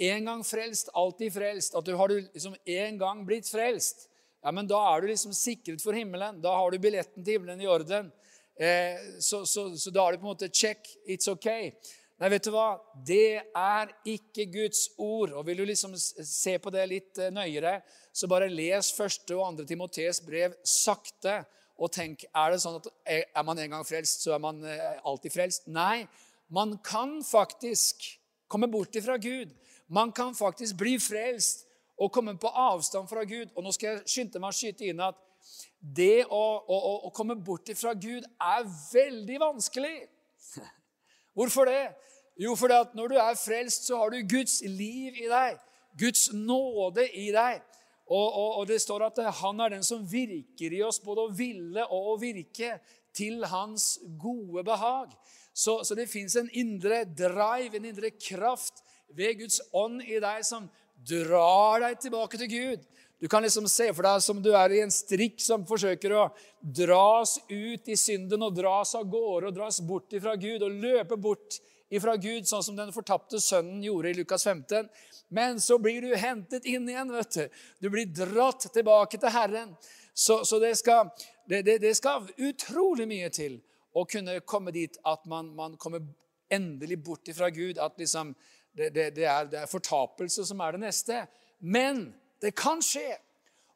[0.08, 1.74] en gang frelst, alltid frelst.
[1.76, 4.08] At du har du liksom en gang blitt frelst,
[4.44, 6.38] ja, men da er du liksom sikret for himmelen.
[6.44, 8.12] Da har du billetten til himmelen i orden.
[8.54, 10.86] Eh, så, så, så, da er det på en måte check.
[11.08, 11.72] It's okay.
[12.16, 12.78] Nei, vet du hva?
[13.04, 15.34] Det er ikke Guds ord.
[15.36, 19.50] Og Vil du liksom se på det litt eh, nøyere, så bare les første og
[19.50, 21.42] andre Timotees brev sakte.
[21.76, 24.96] Og tenk, er det sånn at er man en gang frelst, så er man eh,
[25.04, 25.68] alltid frelst?
[25.68, 26.06] Nei,
[26.48, 28.08] man kan faktisk
[28.48, 29.52] komme bort ifra Gud.
[29.92, 31.66] Man kan faktisk bli frelst
[32.00, 33.52] og komme på avstand fra Gud.
[33.52, 35.20] Og nå skal jeg skynde meg å skyte inn at
[35.78, 36.76] det å, å,
[37.10, 39.98] å komme bort fra Gud er veldig vanskelig.
[41.36, 41.92] Hvorfor det?
[42.40, 45.58] Jo, fordi at når du er frelst, så har du Guds liv i deg.
[46.00, 47.60] Guds nåde i deg.
[48.06, 51.32] Og, og, og, det står at han er den som virker i oss både å
[51.34, 52.76] ville og å virke
[53.16, 55.12] til hans gode behag.
[55.56, 58.84] Så, så det fins en indre drive, en indre kraft
[59.16, 60.68] ved Guds ånd i deg som
[61.08, 62.86] drar deg tilbake til Gud.
[63.18, 66.26] Du kan liksom se for deg som du er i en strikk som forsøker å
[66.60, 71.16] dras ut i synden og dras av gårde og dras bort ifra Gud og løpe
[71.16, 71.56] bort
[71.88, 74.90] ifra Gud, sånn som den fortapte sønnen gjorde i Lukas 15.
[75.32, 77.12] Men så blir du hentet inn igjen.
[77.12, 77.48] vet Du
[77.80, 79.72] Du blir dratt tilbake til Herren.
[80.12, 81.08] Så, så det, skal,
[81.48, 83.60] det, det, det, skal, utrolig mye til
[83.96, 86.04] å kunne komme dit at man, man kommer
[86.52, 87.78] endelig bort ifra Gud.
[87.78, 88.34] At liksom
[88.76, 91.24] er, det er fortapelse som er det neste.
[91.60, 92.10] Men
[92.42, 93.16] det kan skje.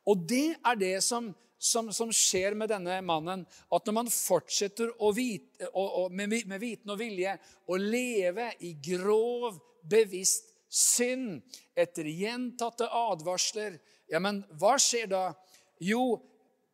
[0.08, 3.44] Og det er det som, som, som skjer med denne mannen.
[3.72, 7.36] At når man fortsetter vite, og, og, med, med viten og vilje
[7.68, 11.40] å leve i grov, bevisst synd
[11.78, 13.78] etter gjentatte advarsler,
[14.10, 15.22] ja, men hva skjer da?
[15.82, 16.20] Jo,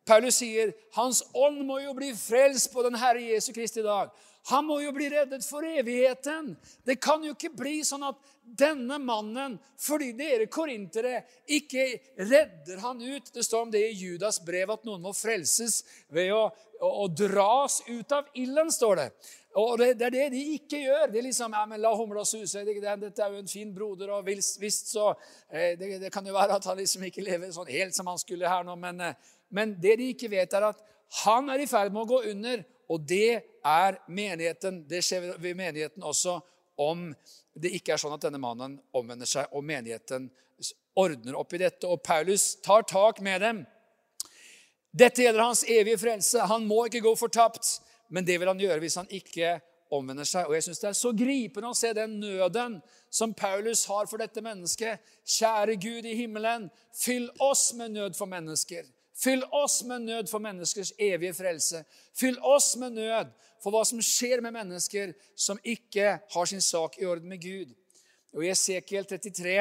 [0.07, 4.11] Paulus sier hans ånd må jo bli frelst på den Herre Jesu Kristi dag.
[4.47, 6.53] Han må jo bli reddet for evigheten.
[6.87, 11.83] Det kan jo ikke bli sånn at denne mannen, fordi dere korintere ikke
[12.15, 16.31] redder han ut Det står om det i Judas brev at noen må frelses ved
[16.31, 16.45] å,
[16.79, 19.09] å, å dras ut av ilden, står det.
[19.57, 21.09] Og det, det, er det de ikke gjør.
[21.09, 22.61] Er liksom, ja, men La humla suse.
[22.63, 24.13] Det, det, dette er jo en fin broder.
[24.13, 25.09] og Visst så
[25.49, 28.21] eh, det, det, kan jo være at han liksom ikke lever sånn helt som han
[28.21, 28.77] skulle her nå.
[28.79, 30.83] Men, eh, men det de ikke vet, er at
[31.23, 32.63] han er i ferd med å gå under.
[32.87, 34.83] Og det er menigheten.
[34.87, 36.39] Det skjer ved menigheten også
[36.77, 37.09] om
[37.57, 40.29] det ikke er sånn at denne mannen omvender seg, og menigheten
[40.97, 41.89] ordner opp i dette.
[41.89, 43.63] Og Paulus tar tak med dem.
[44.97, 46.45] Dette gjelder hans evige frelse.
[46.49, 47.79] Han må ikke gå fortapt,
[48.13, 49.57] men det vil han gjøre hvis han ikke
[49.93, 50.47] omvender seg.
[50.47, 52.79] Og jeg synes Det er så gripende å se den nøden
[53.13, 55.01] som Paulus har for dette mennesket.
[55.25, 58.85] Kjære Gud i himmelen, fyll oss med nød for mennesker.
[59.17, 61.81] Fyll oss med nød for menneskers evige frelse.
[62.13, 66.99] Fyll oss med nød for hva som skjer med mennesker som ikke har sin sak
[67.01, 67.73] i orden med Gud.
[68.37, 69.57] Og I Esekiel 33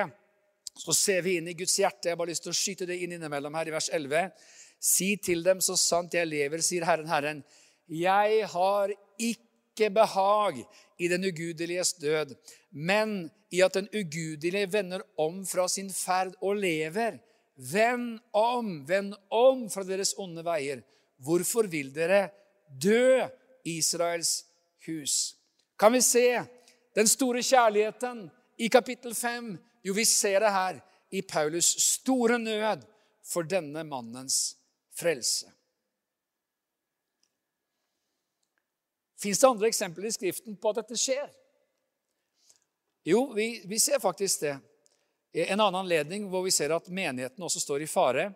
[0.76, 2.10] så ser vi inn i Guds hjerte.
[2.10, 4.28] Jeg har bare lyst til å skyte det inn innimellom her i vers 11.
[4.76, 7.40] Si til dem, så sant jeg lever, sier Herren, Herren,
[7.88, 10.60] jeg har ikke behag
[11.00, 12.34] i den ugudeliges død,
[12.72, 17.16] men i at den ugudelige vender om fra sin ferd og lever.
[17.56, 20.82] Vend om, vend om fra deres onde veier.
[21.24, 22.28] Hvorfor vil dere
[22.68, 23.24] dø,
[23.64, 24.44] Israels
[24.86, 25.36] hus?
[25.78, 26.26] Kan vi se
[26.96, 28.26] den store kjærligheten
[28.60, 29.56] i kapittel 5?
[29.84, 32.84] Jo, vi ser det her i Paulus store nød
[33.24, 34.56] for denne mannens
[34.96, 35.48] frelse.
[39.16, 41.28] Fins det andre eksempler i Skriften på at dette skjer?
[43.06, 44.56] Jo, vi, vi ser faktisk det.
[45.37, 48.31] En annen anledning hvor vi ser at menigheten også står i fare.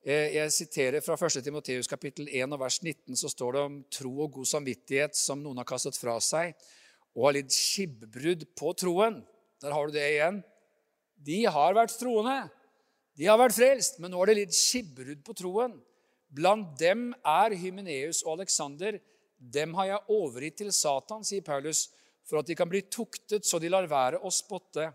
[0.00, 1.42] Eh, jeg siterer fra 1.
[1.44, 5.42] Timoteus kapittel 1 og vers 19, så står det om tro og god samvittighet som
[5.42, 6.54] noen har kastet fra seg,
[7.12, 9.18] og har lidd skibbrudd på troen.
[9.60, 10.38] Der har du det igjen.
[11.20, 12.38] De har vært troende.
[13.12, 15.76] De har vært frelst, men nå har de lidd skibbrudd på troen.
[16.32, 19.02] Blant dem er Hymeneus og Aleksander.
[19.36, 21.90] Dem har jeg overgitt til Satan, sier Paulus,
[22.24, 24.88] for at de kan bli tuktet så de lar være å spotte.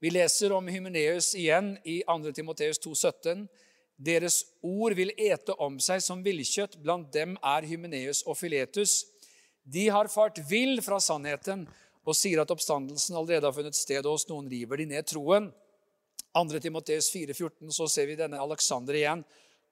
[0.00, 2.32] Vi leser om Hymeneus igjen i 2.
[2.32, 3.48] Timoteus 2,17.
[3.98, 6.76] Deres ord vil ete om seg som villkjøtt.
[6.78, 9.00] Blant dem er Hymeneus og Filetus.
[9.66, 11.64] De har fart vill fra sannheten
[12.06, 15.48] og sier at oppstandelsen allerede har funnet sted, hos noen river de ned troen.
[16.30, 16.60] 2.
[16.62, 19.24] Timoteus 4,14 så ser vi denne Alexander igjen.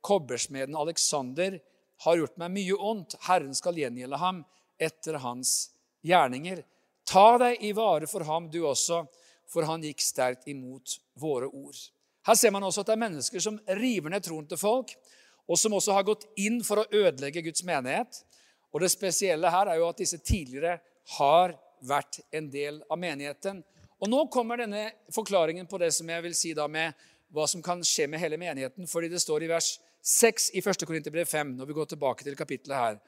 [0.02, 1.60] Kobbersmeden Alexander
[2.02, 3.14] har gjort meg mye ondt.
[3.28, 4.42] Herren skal gjengjelde ham
[4.82, 5.54] etter hans
[6.02, 6.64] gjerninger.
[7.06, 9.04] Ta deg i vare for ham, du også,
[9.50, 11.76] for han gikk sterkt imot våre ord.
[12.26, 14.94] Her ser man også at det er mennesker som river ned troen til folk,
[15.46, 18.22] og som også har gått inn for å ødelegge Guds menighet.
[18.74, 20.80] Og Det spesielle her er jo at disse tidligere
[21.16, 21.54] har
[21.86, 23.62] vært en del av menigheten.
[24.02, 26.92] Og Nå kommer denne forklaringen på det som jeg vil si da med
[27.32, 28.86] hva som kan skje med hele menigheten.
[28.86, 30.86] fordi det står i vers 6 i 1.
[30.86, 32.98] Korinterbrev 5, når vi går tilbake til kapittelet her.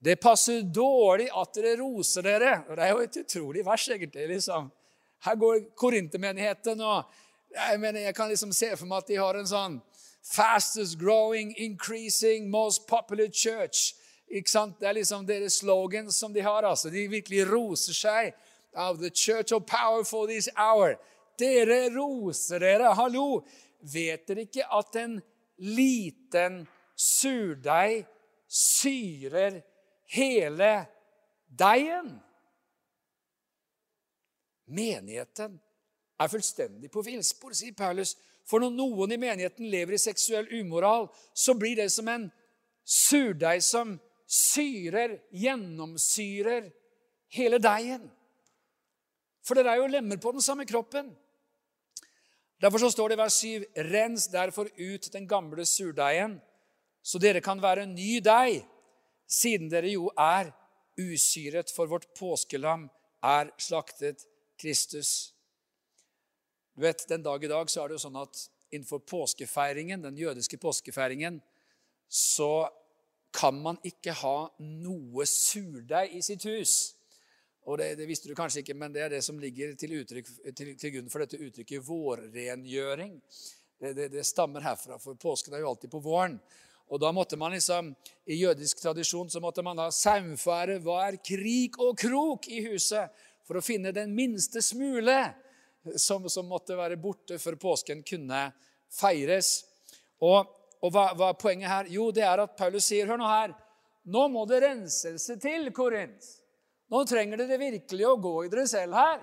[0.00, 2.64] Det passer dårlig at dere roser dere.
[2.68, 4.28] Og Det er jo et utrolig vers, egentlig.
[4.28, 4.70] liksom.
[5.24, 7.04] Her går korintermenigheten og
[7.54, 9.78] jeg, mener, jeg kan liksom se for meg at de har en sånn
[10.28, 13.94] Fastest growing, increasing, most popular church.
[14.28, 14.74] Ikke sant?
[14.76, 16.66] Det er liksom deres slogan som de har.
[16.68, 16.90] altså.
[16.92, 18.34] De virkelig roser seg
[18.76, 20.98] av The Church of Power for this hour.
[21.38, 22.92] Dere roser dere.
[22.98, 23.40] Hallo!
[23.80, 25.16] Vet dere ikke at en
[25.64, 26.64] liten
[26.98, 28.04] surdeig
[28.50, 29.62] syrer
[30.12, 30.72] hele
[31.48, 32.18] deigen?
[34.68, 35.58] Menigheten
[36.18, 38.14] er fullstendig på villspor, sier Paulus.
[38.48, 42.28] For når noen i menigheten lever i seksuell umoral, så blir det som en
[42.88, 43.96] surdeig som
[44.28, 46.70] syrer, gjennomsyrer
[47.36, 48.06] hele deigen.
[49.44, 51.10] For dere er jo lemmer på den samme kroppen.
[52.60, 56.40] Derfor så står det i vers 7.: Rens derfor ut den gamle surdeigen,
[57.02, 58.64] så dere kan være ny deig,
[59.28, 60.50] siden dere jo er
[60.98, 62.88] usyret, for vårt påskelam
[63.22, 64.24] er slaktet
[64.58, 65.32] Kristus.
[66.74, 70.18] Du vet, Den dag i dag så er det jo sånn at innenfor påskefeiringen, den
[70.18, 71.40] jødiske påskefeiringen,
[72.08, 72.68] så
[73.34, 76.76] kan man ikke ha noe surdeig i sitt hus.
[77.68, 80.30] Og det, det, visste du kanskje ikke, men det er det som ligger til, uttrykk,
[80.56, 83.18] til, til grunn for dette uttrykket vårrengjøring.
[83.78, 86.38] Det, det, det, stammer herfra, for påsken er jo alltid på våren.
[86.88, 87.90] Og da måtte man liksom,
[88.24, 93.12] I jødisk tradisjon så måtte man da saumfære hver krik og krok i huset
[93.48, 95.16] for å finne den minste smule
[95.96, 98.42] som, som måtte være borte før påsken kunne
[98.92, 99.62] feires.
[100.20, 100.44] Og,
[100.82, 101.88] og hva, hva, er poenget her?
[101.92, 103.54] Jo, det er at Paulus sier Hør nå her.
[104.08, 106.28] Nå må det renselse til, Korint.
[106.88, 109.20] Nå trenger dere virkelig å gå i dere selv her.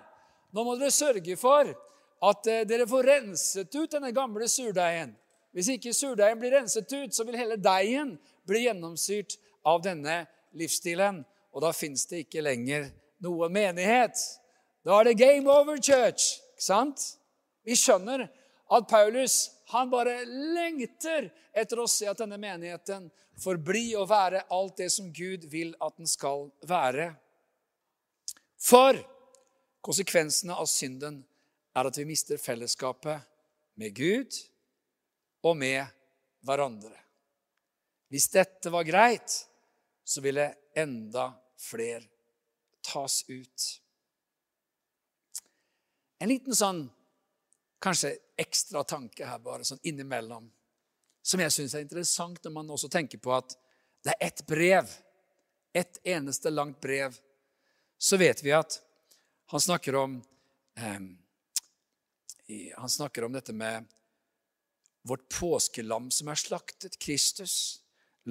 [0.54, 1.70] Nå må dere sørge for
[2.26, 5.16] at eh, dere får renset ut denne gamle surdeigen.
[5.56, 10.24] Hvis ikke surdeigen blir renset ut, så vil hele deigen bli gjennomsyrt av denne
[10.58, 11.24] livsstilen.
[11.56, 12.90] Og da fins det ikke lenger
[13.26, 14.20] noe menighet.
[14.86, 16.38] Da er det game over, church.
[16.54, 17.02] Ikke sant?
[17.66, 18.28] Vi skjønner
[18.76, 23.10] at Paulus han bare lengter etter å se at denne menigheten
[23.42, 27.10] får bli og være alt det som Gud vil at den skal være.
[28.62, 29.00] For
[29.86, 31.24] konsekvensene av synden
[31.76, 33.26] er at vi mister fellesskapet
[33.82, 34.38] med Gud
[35.46, 35.84] og med
[36.46, 36.96] hverandre.
[38.14, 39.34] Hvis dette var greit,
[40.06, 42.15] så ville enda flere
[42.86, 43.66] tas ut.
[46.22, 46.86] En liten sånn
[47.84, 50.48] kanskje ekstra tanke her, bare sånn innimellom,
[51.26, 53.58] som jeg syns er interessant når man også tenker på at
[54.06, 54.90] det er ett brev,
[55.76, 57.18] ett eneste langt brev
[57.98, 58.80] så vet vi at
[59.52, 60.24] han snakker om
[60.78, 61.00] eh,
[62.78, 63.86] Han snakker om dette med
[65.02, 67.82] vårt påskelam som er slaktet, Kristus.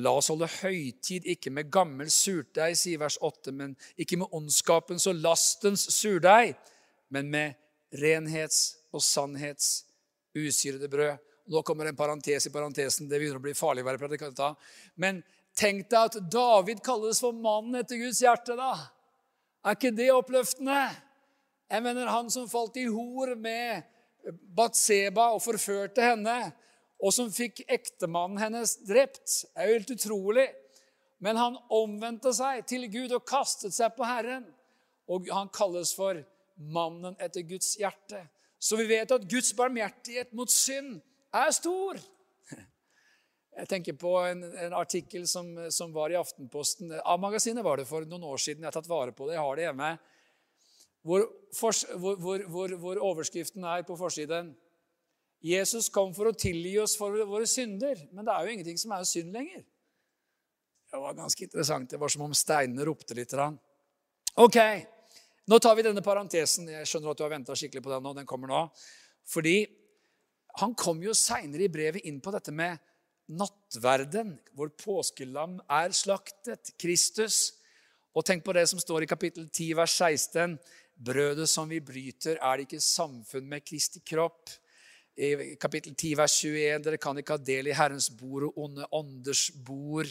[0.02, 5.06] La oss holde høytid, ikke med gammel surdeig, sier vers 8, men ikke med ondskapens
[5.10, 6.56] og lastens surdeig,
[7.14, 7.54] men med
[8.02, 9.84] renhets- og sannhets
[10.34, 11.22] usyrede brød.
[11.50, 13.08] Nå kommer en parentes i parentesen.
[13.08, 14.40] Det begynner å bli farlig å være predikant.
[14.96, 15.20] Men
[15.54, 18.56] tenk deg at David kalles for mannen etter Guds hjerte.
[18.56, 18.72] da.
[19.64, 20.88] Er ikke det oppløftende?
[21.70, 23.84] Jeg mener, han som falt i hor med
[24.56, 26.52] Batseba og forførte henne,
[27.04, 30.46] og som fikk ektemannen hennes drept, Det er jo helt utrolig.
[31.20, 34.46] Men han omvendte seg til Gud og kastet seg på Herren.
[35.08, 36.22] Og han kalles for
[36.56, 38.24] mannen etter Guds hjerte.
[38.58, 40.96] Så vi vet at Guds barmhjertighet mot synd
[41.34, 42.00] er stor.
[43.54, 46.90] Jeg tenker på en, en artikkel som, som, var i Aftenposten.
[47.04, 48.64] A-magasinet var det for noen år siden.
[48.64, 49.36] Jeg har tatt vare på det.
[49.36, 49.90] Jeg har det hjemme.
[51.04, 54.54] Hvor, for, hvor, hvor, hvor overskriften er på forsiden
[55.44, 57.98] Jesus kom for å tilgi oss for våre synder.
[58.16, 59.60] Men det er jo ingenting som er synd lenger.
[60.88, 61.90] Det var ganske interessant.
[61.90, 63.34] Det var som om steinene ropte litt.
[64.40, 64.58] Ok,
[65.50, 66.70] nå tar vi denne parentesen.
[66.72, 68.14] Jeg skjønner at du har venta skikkelig på den nå.
[68.16, 68.62] Den kommer nå.
[69.28, 69.58] Fordi
[70.62, 72.80] han kom jo seinere i brevet inn på dette med
[73.34, 77.58] nattverden, hvor påskelam er slaktet, Kristus.
[78.14, 80.58] Og tenk på det som står i kapittel 10, vers 16.
[80.94, 84.52] Brødet som vi bryter, er det ikke samfunn med Kristi kropp?
[85.14, 86.80] I kapittel 10, vers 21.
[86.82, 90.10] Dere kan ikke ha del i Herrens bord og onde ånders bord.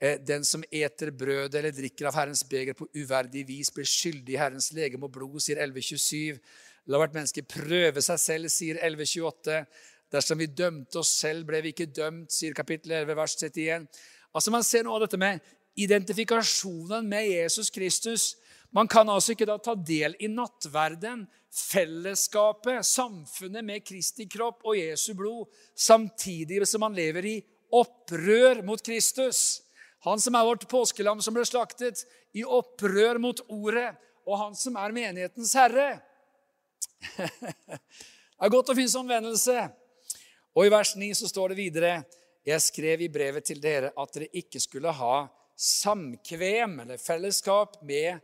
[0.00, 4.34] Eh, den som eter brødet eller drikker av Herrens beger på uverdig vis, blir skyldig
[4.36, 6.40] i Herrens legeme og blod, sier 1127.
[6.88, 9.60] La hvert menneske prøve seg selv, sier 1128.
[10.12, 13.88] Dersom vi dømte oss selv, ble vi ikke dømt, sier kapittel 11, vers 31.
[14.36, 15.44] Altså Man ser noe av dette med
[15.76, 18.30] identifikasjonen med Jesus Kristus.
[18.76, 24.76] Man kan altså ikke da ta del i nattverden, fellesskapet, samfunnet med Kristi kropp og
[24.76, 27.36] Jesu blod, samtidig som man lever i
[27.72, 29.62] opprør mot Kristus.
[30.04, 32.04] Han som er vårt påskelam som ble slaktet,
[32.36, 33.94] i opprør mot ordet,
[34.28, 35.88] og han som er menighetens herre.
[37.16, 39.56] Det er godt å finne sånn vennelse.
[40.52, 41.92] Og i vers 9 så står det videre
[42.44, 45.14] Jeg skrev i brevet til dere at dere ikke skulle ha
[45.56, 48.20] samkvem eller fellesskap med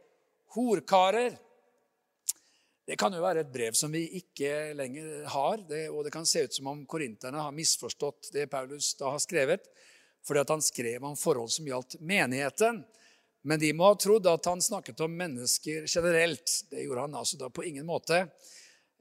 [0.55, 1.35] horkarer.
[2.87, 6.27] Det kan jo være et brev som vi ikke lenger har, det, og det kan
[6.27, 9.69] se ut som om korinterne har misforstått det Paulus da har skrevet,
[10.27, 12.83] fordi han skrev om forhold som gjaldt menigheten.
[13.43, 16.51] Men de må ha trodd at han snakket om mennesker generelt.
[16.71, 18.27] Det gjorde han altså da på ingen måte.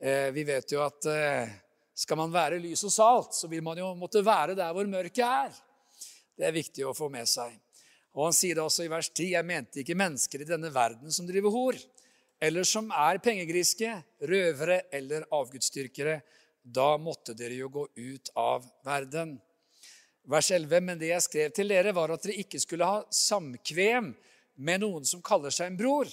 [0.01, 1.51] Eh, vi vet jo at eh,
[1.93, 5.25] skal man være lys og salt, så vil man jo måtte være der hvor mørket
[5.25, 5.59] er.
[6.37, 7.53] Det er viktig å få med seg.
[8.11, 11.11] Og han sier det også i vers 10.: Jeg mente ikke mennesker i denne verden
[11.15, 11.77] som driver hor,
[12.41, 13.93] eller som er pengegriske,
[14.27, 16.19] røvere eller avgudsdyrkere.
[16.61, 19.37] Da måtte dere jo gå ut av verden.
[20.27, 24.11] Vers 11.: Men det jeg skrev til dere, var at dere ikke skulle ha samkvem
[24.61, 26.11] med noen som kaller seg en bror,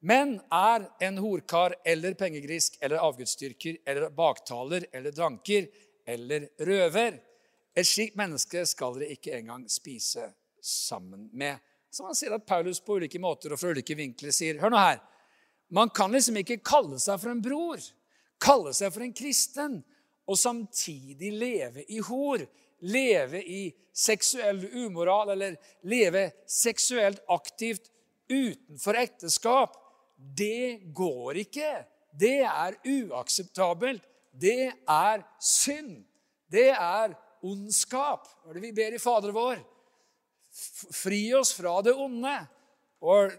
[0.00, 5.66] men er en horkar eller pengegrisk eller avgudsdyrker eller baktaler eller dranker
[6.06, 7.18] eller røver.
[7.76, 10.28] Et slikt menneske skal dere ikke engang spise
[10.62, 11.58] sammen med.
[11.90, 14.80] Så man sier at Paulus på ulike måter og fra ulike vinkler sier Hør nå
[14.80, 15.00] her.
[15.70, 17.82] Man kan liksom ikke kalle seg for en bror,
[18.42, 19.80] kalle seg for en kristen,
[20.30, 22.42] og samtidig leve i hor,
[22.86, 23.62] leve i
[23.94, 25.56] seksuell umoral eller
[25.90, 27.90] leve seksuelt aktivt
[28.30, 29.74] utenfor ekteskap.
[30.16, 31.72] Det går ikke.
[32.12, 34.04] Det er uakseptabelt.
[34.30, 36.04] Det er synd.
[36.50, 37.14] Det er
[37.46, 38.28] ondskap.
[38.42, 39.62] Hva er det vi ber i Fader vår?
[40.92, 42.34] Fri oss fra det onde.
[43.00, 43.32] Or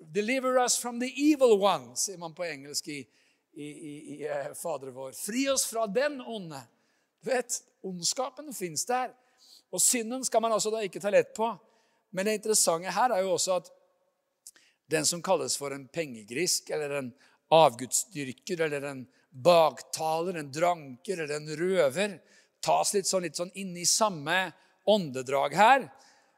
[0.00, 2.98] deliver us from the evil one, sier man på engelsk i,
[3.56, 5.14] i, i, i eh, Fader vår.
[5.16, 6.60] Fri oss fra den onde.
[7.24, 9.14] Du vet, Ondskapen fins der.
[9.72, 11.48] Og synden skal man altså da ikke ta lett på.
[12.10, 13.70] Men det interessante her er jo også at
[14.90, 17.10] den som kalles for en pengegrisk eller en
[17.54, 22.18] avgudsdyrker eller en baktaler, en dranker eller en røver,
[22.60, 24.50] tas litt sånn, litt sånn inn i samme
[24.90, 25.86] åndedrag her.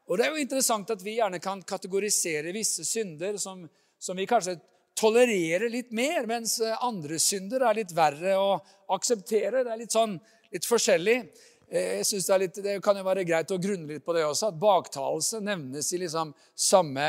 [0.09, 3.63] Og Det er jo interessant at vi gjerne kan kategorisere visse synder som,
[3.99, 4.57] som vi kanskje
[4.99, 8.49] tolererer litt mer, mens andre synder er litt verre å
[8.93, 9.63] akseptere.
[9.63, 10.17] Det er litt sånn
[10.53, 11.17] litt forskjellig.
[11.69, 14.25] Eh, jeg synes det, litt, det, kan jo være greit å grunne litt på det
[14.27, 17.07] også, at baktalelse nevnes i liksom samme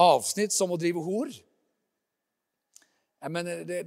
[0.00, 1.32] avsnitt som å drive hor.
[3.30, 3.84] Men det,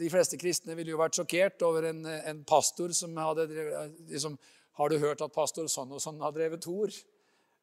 [0.00, 4.38] de fleste kristne ville jo vært sjokkert over en, en pastor som hadde drevet, liksom,
[4.80, 6.88] Har du hørt at pastor sånn og sånn har drevet hor?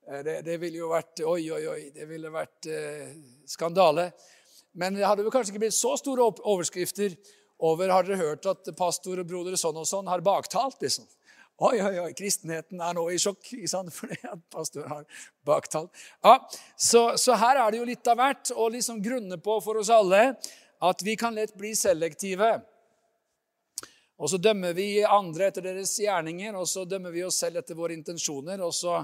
[0.07, 1.81] Eh, det, det, ville jo vært Oi, oi, oi.
[1.95, 3.11] Det ville vært eh,
[3.49, 4.09] skandale.
[4.79, 7.17] Men det hadde vel kanskje ikke blitt så store overskrifter
[7.59, 10.79] over Har dere hørt at pastor og broder sånn og sånn har baktalt?
[10.79, 11.07] liksom?
[11.59, 13.91] Oi, oi, oi, kristenheten er nå i sjokk sant?
[13.97, 15.03] fordi at pastor har
[15.47, 15.91] baktalt.
[16.23, 16.37] Ja,
[16.77, 19.91] så, så, her er det jo litt av hvert å liksom grunne på for oss
[19.91, 20.37] alle
[20.79, 22.61] at vi kan lett bli selektive.
[24.19, 27.75] Og så dømmer vi andre etter deres gjerninger, og så dømmer vi oss selv etter
[27.75, 28.63] våre intensjoner.
[28.63, 28.97] Og så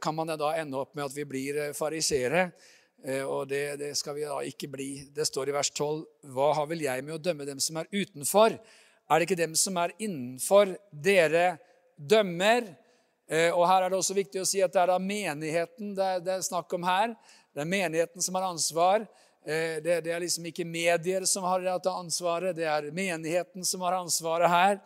[0.00, 1.74] kan man da ende opp med at vi blir farisere.
[1.76, 2.44] fariseere.
[3.04, 4.90] Eh, og det, det, skal vi da ikke bli.
[5.14, 6.04] Det står i vers 12.:
[6.34, 8.58] Hva har vel jeg med å dømme dem som er utenfor?
[9.10, 11.54] Er det ikke dem som er innenfor, dere
[11.96, 12.68] dømmer?
[13.30, 16.06] Eh, og her er det også viktig å si at det er da menigheten det
[16.14, 17.14] er, det er snakk om her.
[17.54, 19.06] Det er menigheten som har ansvar.
[19.46, 23.86] Eh, det, det, er liksom ikke medier som har dette ansvaret, det er menigheten som
[23.86, 24.82] har ansvaret her.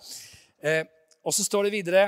[1.24, 2.04] Og så står det videre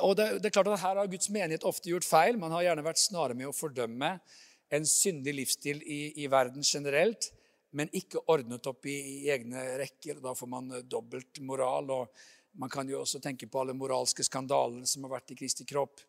[0.00, 2.38] og det, det, er klart at Her har Guds menighet ofte gjort feil.
[2.40, 4.14] Man har gjerne vært snare med å fordømme
[4.68, 7.30] en syndig livsstil i, i, verden generelt,
[7.76, 8.96] men ikke ordnet opp i,
[9.26, 10.20] i egne rekker.
[10.24, 11.90] Da får man eh, dobbelt moral.
[11.92, 15.66] og Man kan jo også tenke på alle moralske skandalene som har vært i Kristi
[15.68, 16.00] kropp.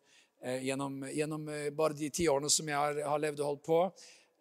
[0.42, 3.64] Eh, gjennom, gjennom, eh, bare de ti årene som jeg har, har, levd og holdt
[3.66, 3.80] på,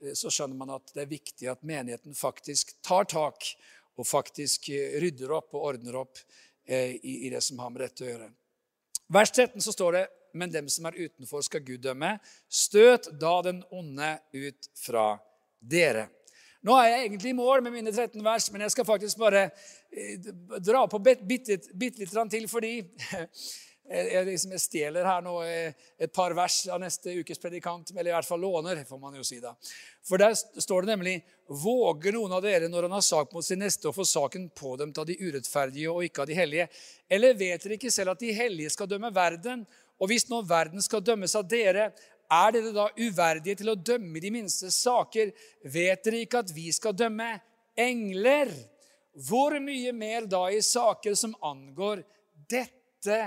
[0.03, 3.51] eh, så skjønner man at det er viktig at menigheten faktisk tar tak
[3.97, 6.21] og faktisk eh, rydder opp og ordner opp
[6.65, 8.29] eh, i, i det som har med dette å gjøre.
[9.13, 10.05] Vers 13 så står det
[10.37, 12.17] men dem som er utenfor, skal Gud dømme.
[12.49, 15.15] Støt da den onde ut fra
[15.59, 16.07] dere.
[16.65, 19.43] Nå er jeg egentlig i mål med mine 13 vers, men jeg skal faktisk bare
[19.91, 20.29] eh,
[20.65, 22.73] dra på bitte, bitte litt til, fordi
[23.87, 27.93] jeg, liksom, jeg stjeler her nå eh, et par vers av neste ukes predikant.
[27.95, 29.53] Eller i hvert fall låner, får man jo si da.
[30.07, 31.17] For der står det nemlig
[31.47, 34.97] Våger noen av dere når han har sak mot sin neste, å få saken pådømt
[34.99, 36.65] av de urettferdige og ikke av de hellige?
[37.07, 39.63] Eller vet dere ikke selv at de hellige skal dømme verden?
[39.95, 41.93] Og hvis nå verden skal dømmes av dere,
[42.27, 45.31] er dere da uverdige til å dømme de minste saker?
[45.63, 47.29] Vet dere ikke at vi skal dømme
[47.79, 48.51] engler?
[49.15, 52.03] Hvor mye mer da i saker som angår
[52.51, 53.23] dette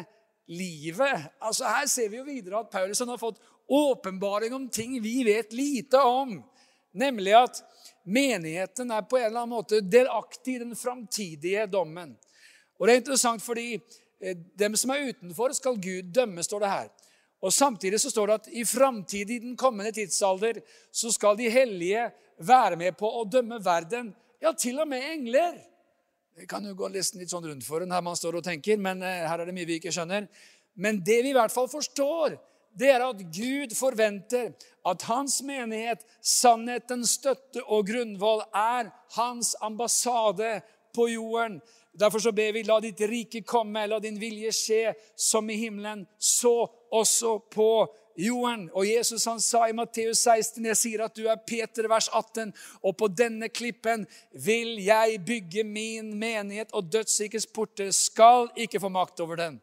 [0.51, 1.31] livet?
[1.39, 3.41] Altså Her ser vi jo videre at Paulus har fått
[3.71, 6.41] åpenbaring om ting vi vet lite om.
[6.93, 7.63] Nemlig at
[8.05, 12.17] menigheten er på en eller annen måte delaktig i den framtidige dommen.
[12.81, 13.77] Og det er interessant fordi
[14.21, 16.89] Eh, dem som er utenfor, skal Gud dømme, står det her.
[17.41, 20.61] Og Samtidig så står det at i framtiden, i den kommende tidsalder,
[20.93, 24.13] så skal de hellige være med på å dømme verden.
[24.41, 25.57] Ja, til og med engler.
[26.41, 28.79] Det kan jo gå nesten litt sånn rundt for en her man står og tenker,
[28.81, 30.25] men eh, her er det mye vi ikke skjønner.
[30.81, 32.39] Men det vi i hvert fall forstår,
[32.81, 34.55] det er at Gud forventer
[34.89, 38.89] at hans menighet, sannhetens støtte og grunnvoll, er
[39.19, 40.63] hans ambassade
[40.97, 41.59] på jorden.
[41.93, 46.07] Derfor så ber vi, la ditt rike komme, la din vilje skje som i himmelen,
[46.17, 46.55] så
[46.89, 47.71] også på
[48.21, 48.69] jorden.
[48.75, 52.53] Og Jesus han sa i Matteus 16, jeg sier at du er Peter, vers 18,
[52.83, 58.93] og på denne klippen vil jeg bygge min menighet, og dødsrikets porter skal ikke få
[58.93, 59.61] makt over den.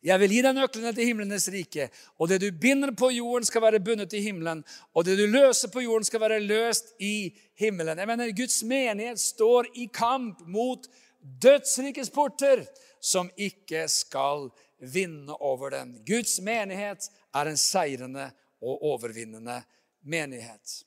[0.00, 1.90] Jeg vil gi deg nøklene til himlenes rike.
[2.16, 4.62] Og det du binder på jorden, skal være bundet i himmelen.
[4.96, 8.00] Og det du løser på jorden, skal være løst i himmelen.
[8.00, 10.88] Jeg mener, Guds menighet står i kamp mot
[11.20, 12.64] dødsrikets porter,
[13.00, 14.48] som ikke skal
[14.80, 15.98] vinne over den.
[16.08, 19.60] Guds menighet er en seirende og overvinnende
[20.02, 20.80] menighet.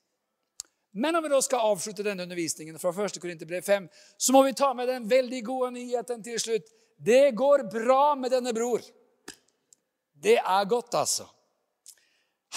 [0.93, 3.17] Men om vi da skal avslutte denne undervisningen fra 1.
[3.21, 3.87] Korinterbrev 5,
[4.17, 6.69] så må vi ta med den veldig gode nyheten til slutt.
[6.97, 8.83] Det går bra med denne bror.
[10.13, 11.25] Det er godt, altså.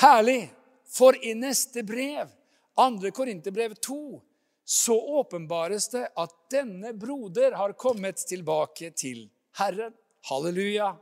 [0.03, 0.51] Herlig.
[0.97, 2.28] For i neste brev,
[2.76, 3.11] 2.
[3.16, 4.20] Korinterbrev 2,
[4.64, 9.26] så åpenbares det at denne broder har kommet tilbake til
[9.59, 9.97] Herren.
[10.28, 10.93] Halleluja.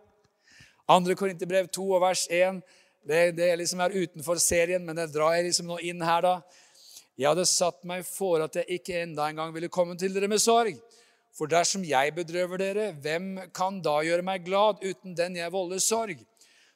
[0.90, 1.16] 2.
[1.18, 2.60] Korinterbrev 2 og vers 1.
[3.04, 6.34] Det, det liksom er utenfor serien, men det drar jeg liksom nå inn her, da.
[7.14, 10.28] Jeg hadde satt meg for at jeg ikke enda en gang ville komme til dere
[10.30, 10.78] med sorg.
[11.34, 15.82] For dersom jeg bedrøver dere, hvem kan da gjøre meg glad uten den jeg volder
[15.82, 16.22] sorg?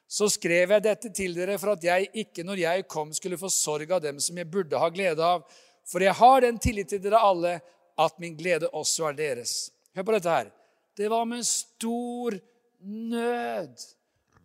[0.09, 3.51] så skrev jeg dette til dere for at jeg ikke når jeg kom, skulle få
[3.53, 5.43] sorg av dem som jeg burde ha glede av.
[5.85, 7.59] For jeg har den tillit til dere alle
[7.99, 9.69] at min glede også er deres.
[9.93, 10.49] Hør på dette her.
[10.97, 12.39] Det var med stor
[12.81, 13.85] nød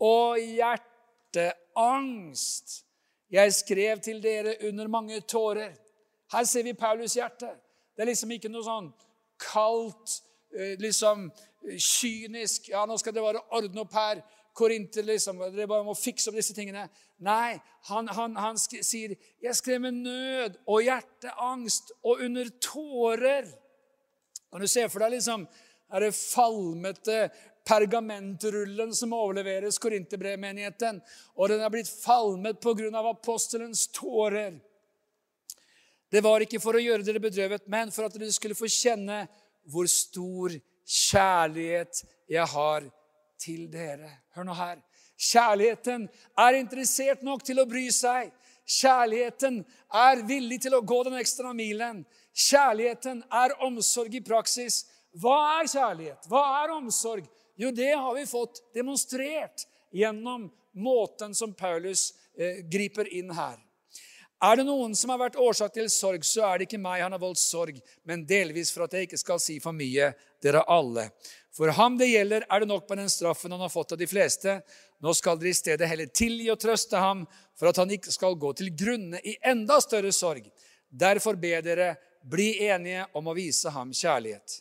[0.04, 0.38] og
[1.34, 2.68] hjerteangst
[3.34, 5.72] jeg skrev til dere under mange tårer.
[6.32, 7.50] Her ser vi Paulus' hjerte.
[7.96, 8.92] Det er liksom ikke noe sånn
[9.40, 10.22] kaldt,
[10.54, 11.30] eh, liksom
[11.64, 14.22] kynisk Ja, nå skal det bare ordne opp her
[14.54, 15.38] korinter, liksom.
[15.54, 16.88] Dere bare må fikse opp disse tingene.
[17.18, 23.50] Nei, han, han, han sier, 'Jeg skrev med nød og hjerteangst og under tårer'.
[24.52, 25.48] Kan du se for deg liksom
[25.94, 27.30] er det falmete
[27.64, 31.00] pergamentrullen som overleveres Korinterbrevmenigheten.
[31.36, 32.90] Og den er blitt falmet pga.
[33.08, 34.60] apostelens tårer.
[36.10, 39.24] Det var ikke for å gjøre dere bedrøvet, men for at dere skulle få kjenne
[39.66, 40.52] hvor stor
[40.84, 42.86] kjærlighet jeg har
[43.40, 44.10] til dere.
[44.36, 44.78] Hør nå her.
[45.18, 46.08] Kjærligheten
[46.38, 48.32] er interessert nok til å bry seg.
[48.64, 49.60] Kjærligheten
[49.94, 52.02] er villig til å gå den ekstra milen.
[52.34, 54.84] Kjærligheten er omsorg i praksis.
[55.20, 56.28] Hva er kjærlighet?
[56.30, 57.26] Hva er omsorg?
[57.56, 63.60] Jo, det har vi fått demonstrert gjennom måten som Paulus eh, griper inn her.
[64.42, 67.14] Er det noen som har vært årsak til sorg, så er det ikke meg han
[67.14, 70.10] har voldt sorg, men delvis for at jeg ikke skal si for mye,
[70.42, 71.06] dere alle.
[71.54, 74.08] For ham det gjelder, er det nok med den straffen han har fått av de
[74.10, 74.58] fleste.
[75.00, 77.22] Nå skal dere i stedet heller tilgi og trøste ham,
[77.54, 80.50] for at han ikke skal gå til grunne i enda større sorg.
[80.90, 81.94] Derfor ber dere,
[82.24, 84.58] bli enige om å vise ham kjærlighet.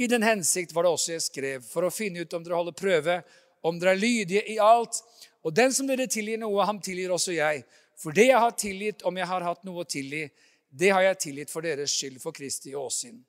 [0.00, 2.76] I den hensikt var det også jeg skrev, for å finne ut om dere holder
[2.76, 3.18] prøve,
[3.60, 5.02] om dere er lydige i alt.
[5.44, 7.66] Og den som dere tilgir noe, ham tilgir også jeg.
[8.00, 10.24] For det jeg har tilgitt, om jeg har hatt noe å tilgi,
[10.70, 13.20] det har jeg tilgitt for deres skyld, for Kristi åsyn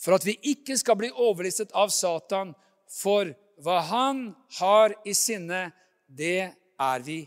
[0.00, 2.52] for at vi ikke skal bli overlistet av Satan.
[2.90, 3.32] For
[3.64, 4.28] hva han
[4.60, 5.70] har i sinne,
[6.06, 7.22] det er vi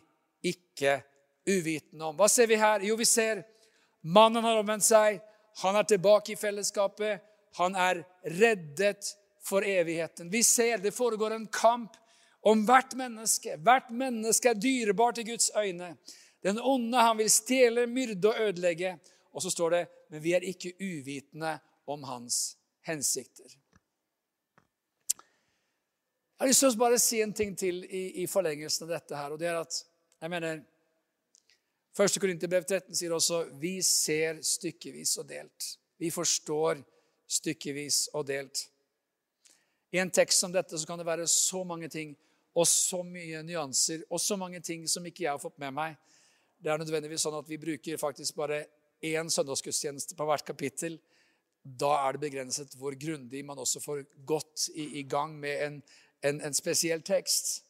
[0.45, 0.99] ikke
[1.49, 2.17] uvitende om.
[2.17, 2.85] Hva ser vi her?
[2.85, 3.43] Jo, vi ser
[4.01, 5.19] mannen har omvendt seg.
[5.63, 7.25] Han er tilbake i fellesskapet.
[7.57, 9.13] Han er reddet
[9.43, 10.29] for evigheten.
[10.29, 11.95] Vi ser det foregår en kamp
[12.41, 13.57] om hvert menneske.
[13.57, 15.95] Hvert menneske er dyrebart i Guds øyne.
[16.43, 18.97] Den onde han vil stjele, myrde og ødelegge.
[19.33, 21.59] Og så står det men vi er ikke uvitende
[21.89, 22.57] om hans
[22.87, 23.49] hensikter.
[26.39, 29.15] Jeg har lyst til å bare si en ting til i, i forlengelsen av dette.
[29.15, 29.81] her, og det er at
[30.19, 30.61] jeg mener,
[31.99, 32.15] 1.
[32.21, 35.67] Korinterbrev 13 sier også vi ser stykkevis og delt.
[35.99, 36.79] Vi forstår
[38.13, 38.65] og delt.
[39.91, 42.15] I en tekst som dette så kan det være så mange ting
[42.55, 45.95] og så mye nyanser og så mange ting som ikke jeg har fått med meg.
[46.59, 48.65] Det er nødvendigvis sånn at vi bruker faktisk bare
[49.05, 50.99] én søndagsgudstjeneste på hvert kapittel
[51.63, 55.81] da er det begrenset hvor grundig man også får gått i, i gang med en,
[56.23, 57.63] en, en spesiell tekst.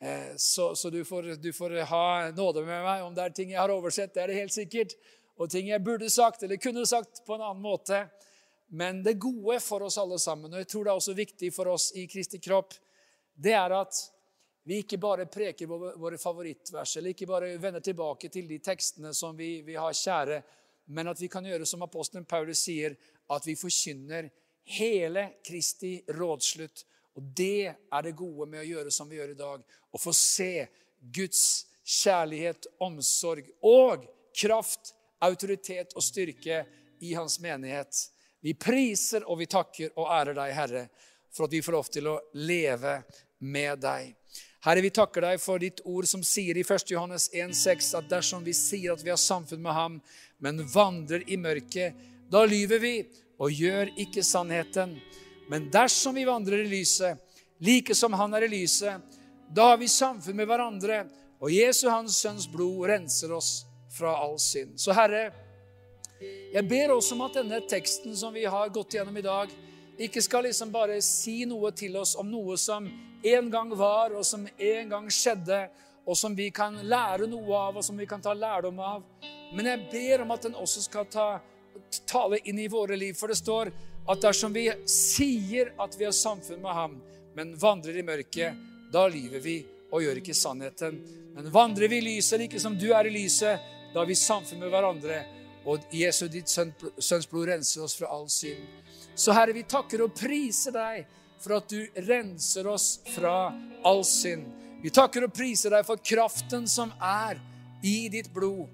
[0.00, 3.52] Eh, så, så du, får, du, får, ha nåde med meg om det er ting
[3.54, 4.14] jeg har oversett.
[4.14, 4.96] Det er det helt sikkert.
[5.36, 8.04] Og ting jeg burde sagt eller kunne sagt på en annen måte.
[8.74, 11.70] Men det gode for oss alle sammen, og jeg tror det er også viktig for
[11.74, 12.74] oss i Kristi kropp,
[13.34, 14.00] det er at
[14.64, 19.36] vi ikke bare preker våre favorittvers, eller ikke bare vender tilbake til de tekstene som
[19.36, 20.42] vi, vi har kjære
[20.84, 22.96] men at vi kan gjøre som apostelen Paulus sier,
[23.32, 24.28] at vi forkynner
[24.76, 26.84] hele Kristi rådslutt.
[27.16, 29.62] Og det er det gode med å gjøre som vi gjør i dag.
[29.64, 30.66] Å få se
[31.14, 34.04] Guds kjærlighet, omsorg og
[34.36, 34.92] kraft,
[35.24, 36.64] autoritet og styrke
[37.04, 38.08] i hans menighet.
[38.44, 40.82] Vi priser og vi takker og ærer deg, Herre,
[41.32, 42.98] for at vi får lov til å leve
[43.40, 44.10] med deg.
[44.66, 46.90] Herre, vi takker deg for ditt ord som sier i 1.
[46.92, 49.96] Johannes 1,6 at dersom vi sier at vi har samfunn med ham,
[50.44, 51.96] men vandrer i mørket,
[52.28, 52.94] da lyver vi
[53.40, 54.92] og gjør ikke sannheten.
[55.48, 57.16] Men dersom vi vandrer i lyset,
[57.64, 59.00] like som han er i lyset,
[59.56, 61.04] da har vi samfunn med hverandre,
[61.40, 64.76] og Jesu Hans Sønns blod renser oss fra all synd.
[64.80, 65.30] Så Herre,
[66.54, 69.50] jeg ber også om at denne teksten som vi har gått gjennom i dag,
[69.98, 72.86] ikke skal liksom bare si noe til oss om noe som
[73.24, 75.60] en gang var, og som en gang skjedde,
[76.04, 79.02] og som vi kan lære noe av, og som vi kan ta lærdom av.
[79.54, 81.28] Men jeg ber om at den også skal ta,
[82.10, 83.14] tale inn i våre liv.
[83.16, 83.70] For det står
[84.10, 86.98] at dersom vi sier at vi har samfunn med ham,
[87.34, 88.58] men vandrer i mørket,
[88.92, 89.56] da lyver vi
[89.94, 90.98] og gjør ikke sannheten.
[91.34, 94.60] Men vandrer vi i lyset, like som du er i lyset, da har vi samfunn
[94.62, 95.22] med hverandre.
[95.64, 98.66] Og Jesu, ditt sønns blod, renser oss fra all synd.
[99.14, 101.06] Så Herre, vi takker og priser deg
[101.40, 103.52] for at du renser oss fra
[103.84, 104.46] all synd.
[104.84, 107.40] Vi takker og priser deg for kraften som er
[107.84, 108.68] i ditt blod.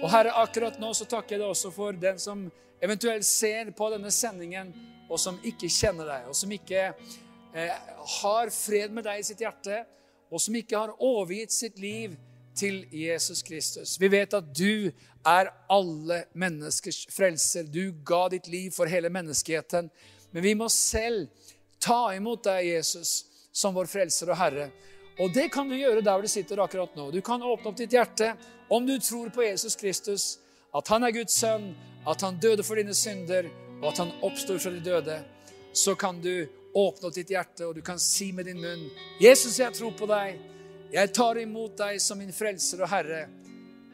[0.00, 2.48] Og Herre, akkurat nå så takker jeg deg også for den som
[2.82, 4.72] eventuelt ser på denne sendingen,
[5.08, 7.74] og som ikke kjenner deg, og som ikke eh,
[8.18, 9.84] har fred med deg i sitt hjerte,
[10.32, 12.16] og som ikke har overgitt sitt liv
[12.56, 13.96] til Jesus Kristus.
[14.00, 14.90] Vi vet at du
[15.26, 17.64] er alle menneskers frelser.
[17.64, 19.90] Du ga ditt liv for hele menneskeheten.
[20.30, 21.28] Men vi må selv
[21.78, 24.70] ta imot deg, Jesus, som vår frelser og Herre.
[25.22, 27.10] Og det kan du gjøre der hvor du sitter akkurat nå.
[27.14, 28.32] Du kan åpne opp ditt hjerte
[28.72, 30.38] om du tror på Jesus Kristus,
[30.74, 31.70] at han er Guds sønn,
[32.06, 33.46] at han døde for dine synder,
[33.80, 35.20] og at han oppstår fra de døde.
[35.72, 38.88] Så kan du åpne opp ditt hjerte, og du kan si med din munn,
[39.20, 40.40] 'Jesus, jeg tror på deg.
[40.92, 43.28] Jeg tar imot deg som min frelser og Herre.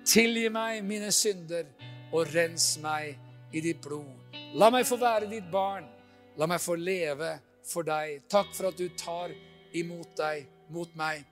[0.06, 1.66] Tilgi meg mine synder,
[2.10, 3.18] og rens meg
[3.52, 4.08] i ditt blod.
[4.58, 5.86] La meg få være ditt barn.
[6.38, 7.36] La meg få leve
[7.66, 8.24] for deg.
[8.30, 9.34] Takk for at du tar
[9.76, 11.22] imot deg, mot meg.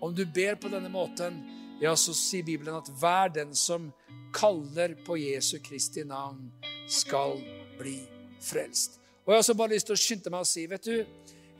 [0.00, 1.38] Om du ber på denne måten,
[1.80, 3.90] ja, så sier Bibelen at hver den som
[4.36, 6.50] kaller på Jesu Kristi navn,
[6.88, 7.38] skal
[7.78, 7.98] bli
[8.42, 9.00] frelst.
[9.24, 11.06] Og Jeg har også bare lyst til å skynde meg å si, vet du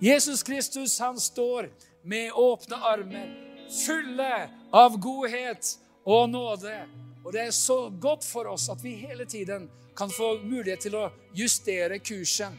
[0.00, 1.70] Jesus Kristus, han står
[2.04, 3.32] med åpne armer,
[3.72, 4.32] fulle
[4.76, 5.72] av godhet
[6.06, 6.76] og nåde.
[7.24, 10.94] Og det er så godt for oss at vi hele tiden kan få mulighet til
[10.94, 12.54] å justere kursen.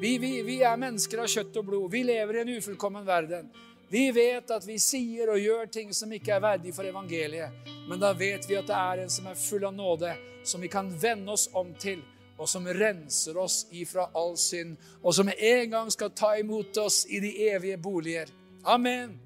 [0.00, 1.90] Vi, vi, vi, er mennesker av kjøtt og blod.
[1.90, 3.50] Vi lever i en ufullkommen verden.
[3.88, 7.66] Vi vet at vi sier og gjør ting som ikke er verdig for evangeliet.
[7.88, 10.14] Men da vet vi at det er en som er full av nåde,
[10.44, 12.02] som vi kan vende oss om til,
[12.38, 17.04] og som renser oss ifra all synd, og som en gang skal ta imot oss
[17.06, 18.32] i de evige boliger.
[18.64, 19.18] Amen.